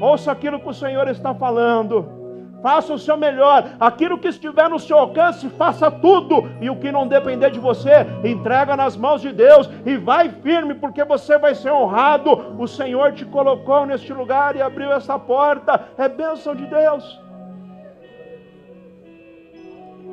[0.00, 2.17] Ouça aquilo que o Senhor está falando.
[2.62, 3.64] Faça o seu melhor.
[3.78, 6.50] Aquilo que estiver no seu alcance, faça tudo.
[6.60, 10.74] E o que não depender de você, entrega nas mãos de Deus e vai firme,
[10.74, 12.56] porque você vai ser honrado.
[12.58, 15.88] O Senhor te colocou neste lugar e abriu essa porta.
[15.96, 17.27] É bênção de Deus.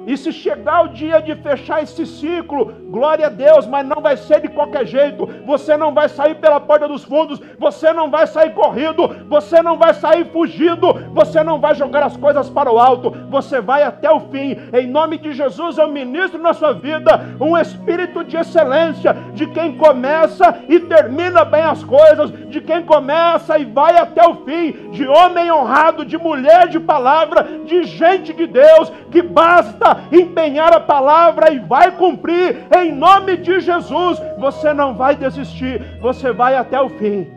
[0.06, 4.16] E se chegar o dia de fechar esse ciclo, glória a Deus, mas não vai
[4.16, 5.28] ser de qualquer jeito.
[5.46, 9.78] Você não vai sair pela porta dos fundos, você não vai sair corrido, você não
[9.78, 14.10] vai sair fugido, você não vai jogar as coisas para o alto, você vai até
[14.12, 14.58] o fim.
[14.74, 19.76] Em nome de Jesus, eu ministro na sua vida um espírito de excelência, de quem
[19.76, 25.08] começa e termina bem as coisas, de quem começa e vai até o fim, de
[25.08, 31.52] homem honrado, de mulher de palavra, de gente de Deus, que basta empenhar a palavra
[31.52, 34.22] e vai cumprir, em nome de Jesus.
[34.38, 37.36] Você não vai desistir, você vai até o fim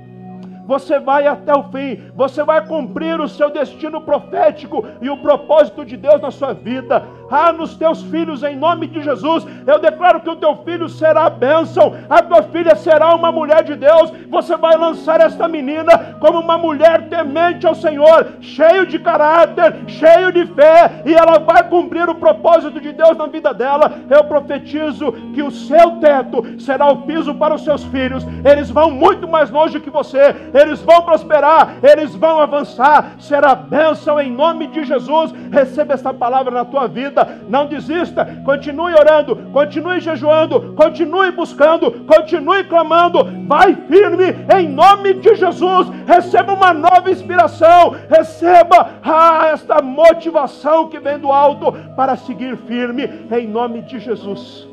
[0.69, 5.83] você vai até o fim, você vai cumprir o seu destino profético e o propósito
[5.83, 7.03] de Deus na sua vida.
[7.31, 11.29] Ah, nos teus filhos, em nome de Jesus, eu declaro que o teu filho será
[11.29, 14.13] bênção, a tua filha será uma mulher de Deus.
[14.29, 20.33] Você vai lançar esta menina como uma mulher temente ao Senhor, cheio de caráter, cheio
[20.33, 23.93] de fé, e ela vai cumprir o propósito de Deus na vida dela.
[24.09, 28.91] Eu profetizo que o seu teto será o piso para os seus filhos, eles vão
[28.91, 30.35] muito mais longe que você.
[30.55, 35.33] Eles vão prosperar, eles vão avançar, será bênção em nome de Jesus.
[35.51, 37.18] Receba esta palavra na tua vida,
[37.49, 45.35] não desista, continue orando, continue jejuando, continue buscando, continue clamando, vai firme em nome de
[45.35, 45.89] Jesus.
[46.07, 53.09] Receba uma nova inspiração, receba ah, esta motivação que vem do alto para seguir firme
[53.31, 54.69] em nome de Jesus.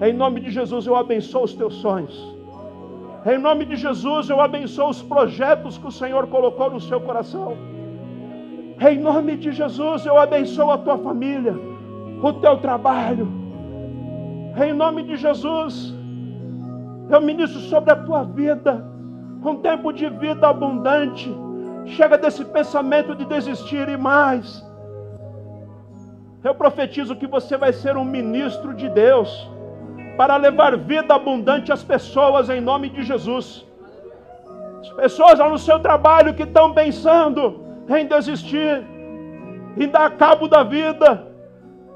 [0.00, 2.40] Em nome de Jesus eu abençoo os teus sonhos.
[3.26, 7.54] Em nome de Jesus eu abençoo os projetos que o Senhor colocou no seu coração.
[8.80, 11.54] Em nome de Jesus eu abençoo a tua família,
[12.22, 13.28] o teu trabalho.
[14.62, 15.94] Em nome de Jesus
[17.10, 18.84] eu ministro sobre a tua vida
[19.42, 21.34] um tempo de vida abundante.
[21.86, 24.64] Chega desse pensamento de desistir e mais.
[26.44, 29.50] Eu profetizo que você vai ser um ministro de Deus
[30.16, 33.66] para levar vida abundante às pessoas em nome de Jesus.
[34.80, 38.84] As pessoas lá no seu trabalho que estão pensando em desistir,
[39.76, 41.26] em dar cabo da vida,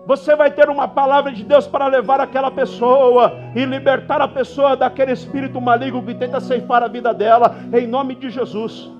[0.06, 4.76] você vai ter uma palavra de Deus para levar aquela pessoa e libertar a pessoa
[4.76, 8.90] daquele espírito maligno que tenta ceifar a vida dela, em nome de Jesus.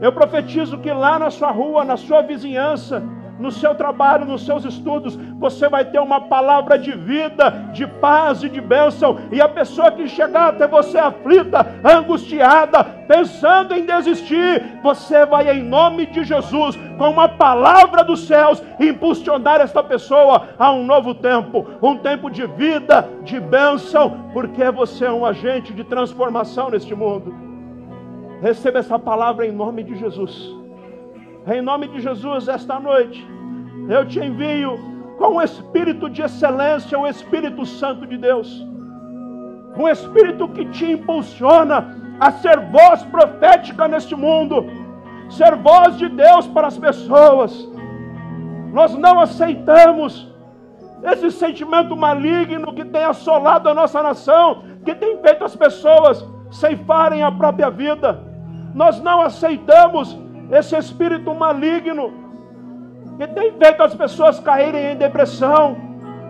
[0.00, 3.02] Eu profetizo que lá na sua rua, na sua vizinhança,
[3.38, 8.42] no seu trabalho, nos seus estudos, você vai ter uma palavra de vida, de paz
[8.42, 9.18] e de bênção.
[9.30, 15.62] E a pessoa que chegar até você aflita, angustiada, pensando em desistir, você vai, em
[15.62, 21.66] nome de Jesus, com uma palavra dos céus, impulsionar esta pessoa a um novo tempo
[21.82, 27.34] um tempo de vida, de bênção, porque você é um agente de transformação neste mundo.
[28.40, 30.57] Receba essa palavra em nome de Jesus.
[31.46, 33.26] Em nome de Jesus, esta noite,
[33.88, 34.78] eu te envio
[35.16, 38.66] com o espírito de excelência, o Espírito Santo de Deus.
[39.76, 44.66] Um espírito que te impulsiona a ser voz profética neste mundo,
[45.30, 47.68] ser voz de Deus para as pessoas.
[48.72, 50.30] Nós não aceitamos
[51.02, 57.22] esse sentimento maligno que tem assolado a nossa nação, que tem feito as pessoas ceifarem
[57.22, 58.20] a própria vida.
[58.74, 60.18] Nós não aceitamos
[60.50, 62.12] esse espírito maligno
[63.18, 65.76] que tem feito as pessoas caírem em depressão,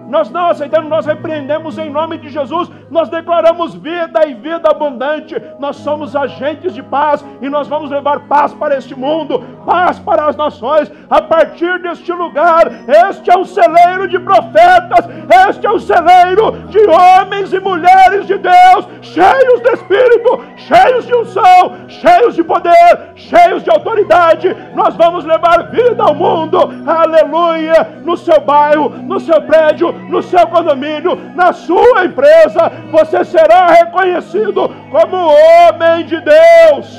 [0.08, 5.34] nós não aceitamos, nós repreendemos em nome de Jesus, nós declaramos vida e vida abundante.
[5.58, 10.26] Nós somos agentes de paz e nós vamos levar paz para este mundo, paz para
[10.26, 10.90] as nações.
[11.10, 12.66] A partir deste lugar,
[13.06, 15.06] este é um celeiro de profetas,
[15.48, 21.14] este é um celeiro de homens e mulheres de Deus, cheios de espírito, cheios de
[21.14, 24.56] unção, cheios de poder, cheios de autoridade.
[24.74, 30.46] Nós vamos levar vida ao mundo, aleluia, no seu bairro, no seu prédio, no seu
[30.46, 36.96] condomínio, na sua empresa, você será reconhecido como homem de Deus,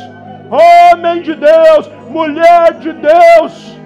[0.50, 3.78] homem de Deus, mulher de Deus,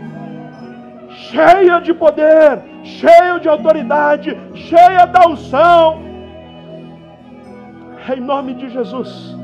[1.10, 6.02] cheia de poder, cheia de autoridade, cheia da unção.
[8.16, 9.38] Em nome de Jesus,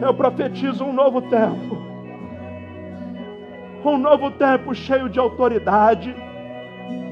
[0.00, 1.82] eu profetizo um novo tempo.
[3.84, 6.14] Um novo tempo cheio de autoridade,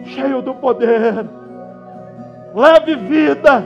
[0.04, 1.39] cheio do poder
[2.54, 3.64] Leve vida.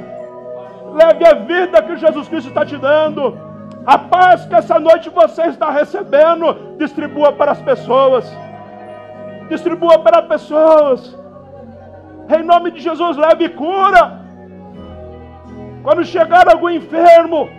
[0.93, 3.37] Leve a vida que Jesus Cristo está te dando.
[3.87, 8.31] A paz que essa noite você está recebendo, distribua para as pessoas.
[9.49, 11.19] Distribua para as pessoas.
[12.35, 14.21] Em nome de Jesus, leve cura.
[15.83, 17.51] Quando chegar algum enfermo,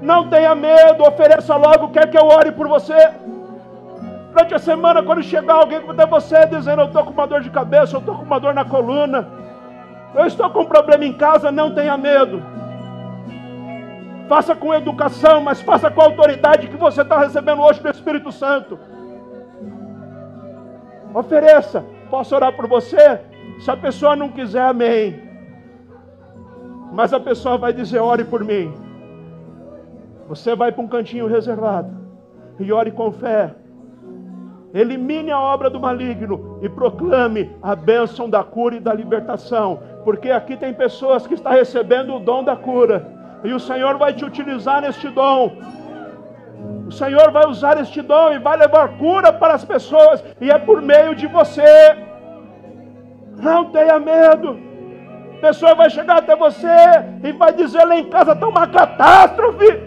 [0.00, 3.10] não tenha medo, ofereça logo, quer que eu ore por você.
[4.32, 7.50] Durante a semana, quando chegar alguém até você dizendo, eu estou com uma dor de
[7.50, 9.28] cabeça, eu estou com uma dor na coluna,
[10.16, 12.42] eu estou com um problema em casa, não tenha medo.
[14.28, 18.32] Faça com educação, mas faça com a autoridade que você está recebendo hoje do Espírito
[18.32, 18.78] Santo.
[21.14, 21.84] Ofereça.
[22.10, 23.20] Posso orar por você?
[23.60, 25.22] Se a pessoa não quiser, amém.
[26.92, 28.72] Mas a pessoa vai dizer: ore por mim.
[30.28, 31.90] Você vai para um cantinho reservado
[32.58, 33.54] e ore com fé.
[34.74, 40.30] Elimine a obra do maligno e proclame a bênção da cura e da libertação porque
[40.30, 43.04] aqui tem pessoas que estão recebendo o dom da cura,
[43.42, 45.56] e o Senhor vai te utilizar neste dom.
[46.86, 50.58] O Senhor vai usar este dom e vai levar cura para as pessoas, e é
[50.58, 51.96] por meio de você.
[53.36, 54.56] Não tenha medo.
[55.38, 56.78] A pessoa vai chegar até você
[57.24, 59.82] e vai dizer: lá em casa está uma catástrofe,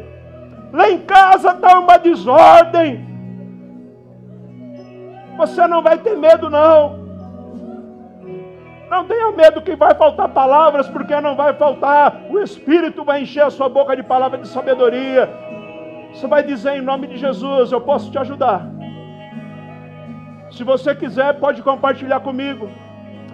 [0.73, 3.07] lá em casa está uma desordem.
[5.37, 7.08] Você não vai ter medo, não.
[8.89, 12.21] Não tenha medo que vai faltar palavras, porque não vai faltar.
[12.29, 15.29] O Espírito vai encher a sua boca de palavras de sabedoria.
[16.11, 18.67] Você vai dizer em nome de Jesus: Eu posso te ajudar.
[20.51, 22.67] Se você quiser, pode compartilhar comigo.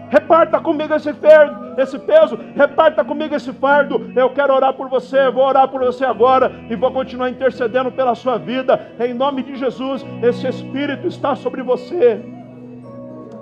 [0.10, 4.12] Reparta comigo esse, fardo, esse peso, reparta comigo esse fardo.
[4.16, 8.14] Eu quero orar por você, vou orar por você agora e vou continuar intercedendo pela
[8.14, 8.91] sua vida.
[8.99, 12.22] Em nome de Jesus, esse Espírito está sobre você.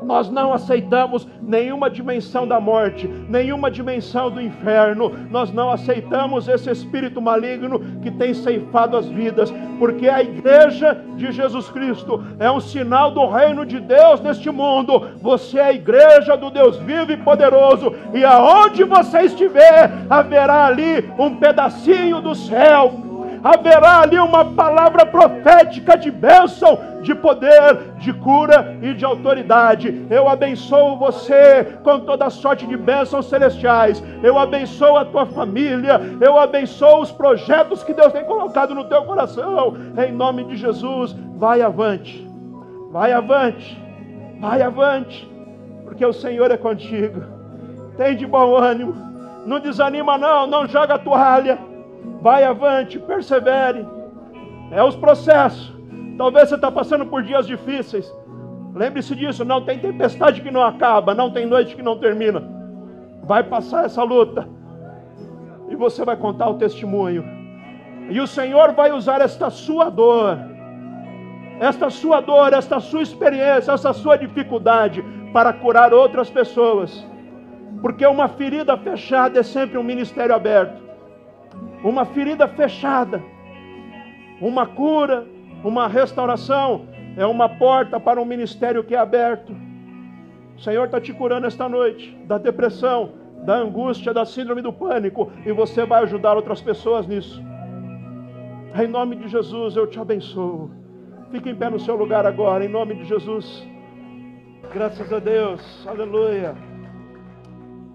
[0.04, 5.12] Nós não aceitamos nenhuma dimensão da morte, nenhuma dimensão do inferno.
[5.30, 11.32] Nós não aceitamos esse espírito maligno que tem ceifado as vidas, porque a igreja de
[11.32, 15.10] Jesus Cristo é um sinal do reino de Deus neste mundo.
[15.22, 21.10] Você é a igreja do Deus vivo e poderoso, e aonde você estiver, haverá ali
[21.18, 23.03] um pedacinho do céu
[23.44, 30.08] haverá ali uma palavra profética de bênção, de poder, de cura e de autoridade.
[30.10, 34.02] Eu abençoo você com toda sorte de bênçãos celestiais.
[34.24, 36.00] Eu abençoo a tua família.
[36.22, 39.76] Eu abençoo os projetos que Deus tem colocado no teu coração.
[39.98, 42.26] Em nome de Jesus, vai avante.
[42.92, 43.78] Vai avante.
[44.40, 45.30] Vai avante.
[45.84, 47.22] Porque o Senhor é contigo.
[47.98, 48.96] Tem de bom ânimo.
[49.46, 51.73] Não desanima não, não joga a toalha
[52.22, 53.86] vai avante, persevere.
[54.72, 55.74] É os processos.
[56.18, 58.12] Talvez você está passando por dias difíceis.
[58.74, 62.44] Lembre-se disso: não tem tempestade que não acaba, não tem noite que não termina.
[63.24, 64.48] Vai passar essa luta.
[65.70, 67.24] E você vai contar o testemunho.
[68.10, 70.38] E o Senhor vai usar esta sua dor,
[71.60, 77.06] esta sua dor, esta sua experiência, essa sua dificuldade para curar outras pessoas.
[77.82, 80.84] Porque uma ferida fechada é sempre um ministério aberto
[81.84, 83.22] uma ferida fechada,
[84.40, 85.28] uma cura,
[85.64, 89.56] uma restauração, é uma porta para um ministério que é aberto.
[90.58, 93.12] O Senhor está te curando esta noite da depressão,
[93.46, 97.44] da angústia, da síndrome do pânico, e você vai ajudar outras pessoas nisso.
[98.76, 100.72] Em nome de Jesus eu te abençoo.
[101.32, 103.68] Fique em pé no seu lugar agora, em nome de Jesus.
[104.74, 106.73] Graças a Deus, aleluia.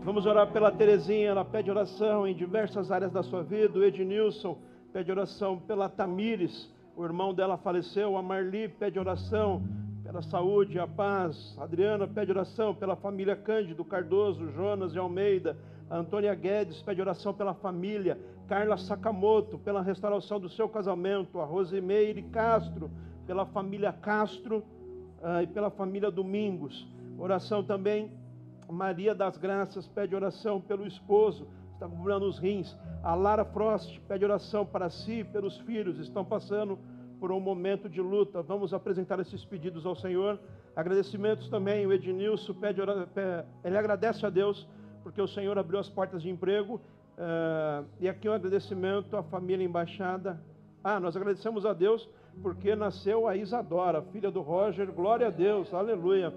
[0.08, 3.78] Vamos orar pela Terezinha, ela pede oração em diversas áreas da sua vida.
[3.78, 4.56] O Ednilson
[4.90, 8.16] pede oração pela Tamires, o irmão dela faleceu.
[8.16, 9.62] A Marli pede oração
[10.02, 11.54] pela saúde e a paz.
[11.58, 15.58] A Adriana pede oração pela família Cândido Cardoso, Jonas de Almeida.
[15.90, 18.18] A Antônia Guedes pede oração pela família.
[18.46, 21.38] Carla Sakamoto, pela restauração do seu casamento.
[21.38, 22.90] A Rosimeire Castro,
[23.26, 24.64] pela família Castro
[25.20, 26.88] uh, e pela família Domingos.
[27.18, 28.10] Oração também
[28.70, 32.76] Maria das Graças pede oração pelo esposo, está cobrando os rins.
[33.02, 36.78] A Lara Frost pede oração para si e pelos filhos, estão passando
[37.18, 38.42] por um momento de luta.
[38.42, 40.38] Vamos apresentar esses pedidos ao Senhor.
[40.76, 42.80] Agradecimentos também, o Ednilson pede,
[43.64, 44.66] ele agradece a Deus
[45.02, 46.80] porque o Senhor abriu as portas de emprego.
[47.18, 50.40] Uh, e aqui um agradecimento à família embaixada.
[50.84, 52.08] Ah, nós agradecemos a Deus
[52.40, 54.86] porque nasceu a Isadora, filha do Roger.
[54.92, 56.32] Glória a Deus, aleluia.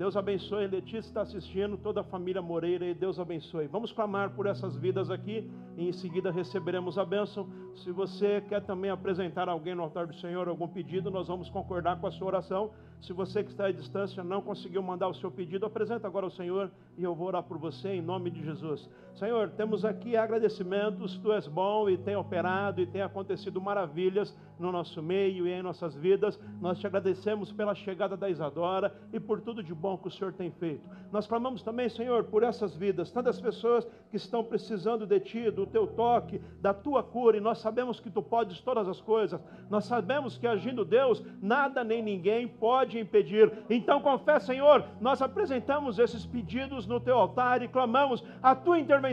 [0.00, 0.66] Deus abençoe.
[0.66, 3.66] Letícia está assistindo, toda a família Moreira e Deus abençoe.
[3.66, 5.46] Vamos clamar por essas vidas aqui
[5.76, 7.46] e em seguida receberemos a bênção.
[7.84, 12.00] Se você quer também apresentar alguém no altar do Senhor, algum pedido, nós vamos concordar
[12.00, 12.70] com a sua oração.
[13.02, 16.30] Se você que está à distância não conseguiu mandar o seu pedido, apresenta agora ao
[16.30, 18.88] Senhor e eu vou orar por você em nome de Jesus.
[19.20, 24.72] Senhor, temos aqui agradecimentos, tu és bom e tem operado e tem acontecido maravilhas no
[24.72, 26.40] nosso meio e em nossas vidas.
[26.58, 30.32] Nós te agradecemos pela chegada da Isadora e por tudo de bom que o Senhor
[30.32, 30.88] tem feito.
[31.12, 35.66] Nós clamamos também, Senhor, por essas vidas, tantas pessoas que estão precisando de Ti, do
[35.66, 39.38] Teu toque, da Tua cura, e nós sabemos que Tu podes todas as coisas.
[39.68, 43.52] Nós sabemos que agindo Deus, nada nem ninguém pode impedir.
[43.68, 49.09] Então, confessa, Senhor, nós apresentamos esses pedidos no Teu altar e clamamos a Tua intervenção,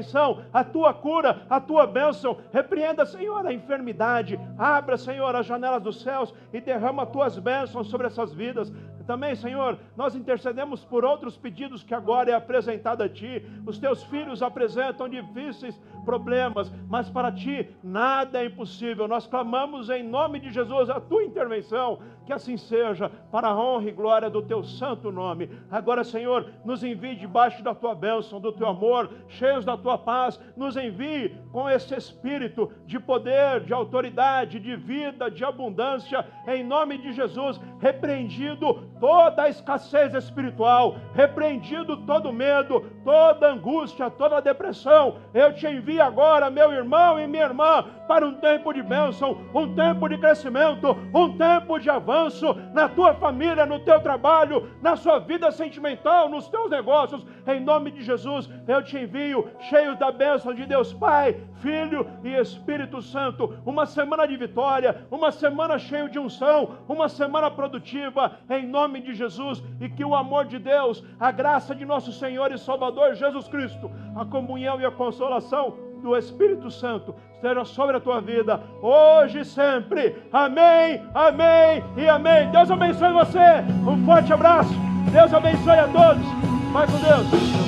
[0.53, 2.37] a Tua cura, a Tua bênção.
[2.51, 4.39] Repreenda, Senhor, a enfermidade.
[4.57, 8.71] Abra, Senhor, as janelas dos céus e derrama tuas bênçãos sobre essas vidas.
[9.08, 13.41] Também, Senhor, nós intercedemos por outros pedidos que agora é apresentado a Ti.
[13.66, 19.08] Os Teus filhos apresentam difíceis problemas, mas para Ti nada é impossível.
[19.08, 23.88] Nós clamamos em nome de Jesus a Tua intervenção, que assim seja, para a honra
[23.88, 25.49] e glória do Teu santo nome.
[25.72, 30.38] Agora, Senhor, nos envie debaixo da Tua bênção, do Teu amor, cheios da Tua paz.
[30.58, 36.97] Nos envie com esse espírito de poder, de autoridade, de vida, de abundância, em nome
[36.97, 45.17] de Jesus repreendido toda a escassez espiritual, repreendido todo medo, toda angústia, toda depressão.
[45.33, 49.75] Eu te envio agora, meu irmão e minha irmã, para um tempo de bênção, um
[49.75, 55.19] tempo de crescimento, um tempo de avanço na tua família, no teu trabalho, na sua
[55.19, 57.25] vida sentimental, nos teus negócios.
[57.45, 62.29] Em nome de Jesus, eu te envio, cheio da bênção de Deus Pai, Filho e
[62.33, 63.57] Espírito Santo.
[63.65, 69.13] Uma semana de vitória, uma semana cheia de unção, uma semana produtiva, em nome de
[69.13, 69.63] Jesus.
[69.79, 73.91] E que o amor de Deus, a graça de nosso Senhor e Salvador Jesus Cristo,
[74.15, 79.45] a comunhão e a consolação do Espírito Santo esteja sobre a tua vida, hoje e
[79.45, 80.15] sempre.
[80.31, 82.49] Amém, amém e amém.
[82.51, 83.61] Deus abençoe você.
[83.88, 84.73] Um forte abraço.
[85.11, 86.25] Deus abençoe a todos.
[86.71, 87.67] Vai com Deus.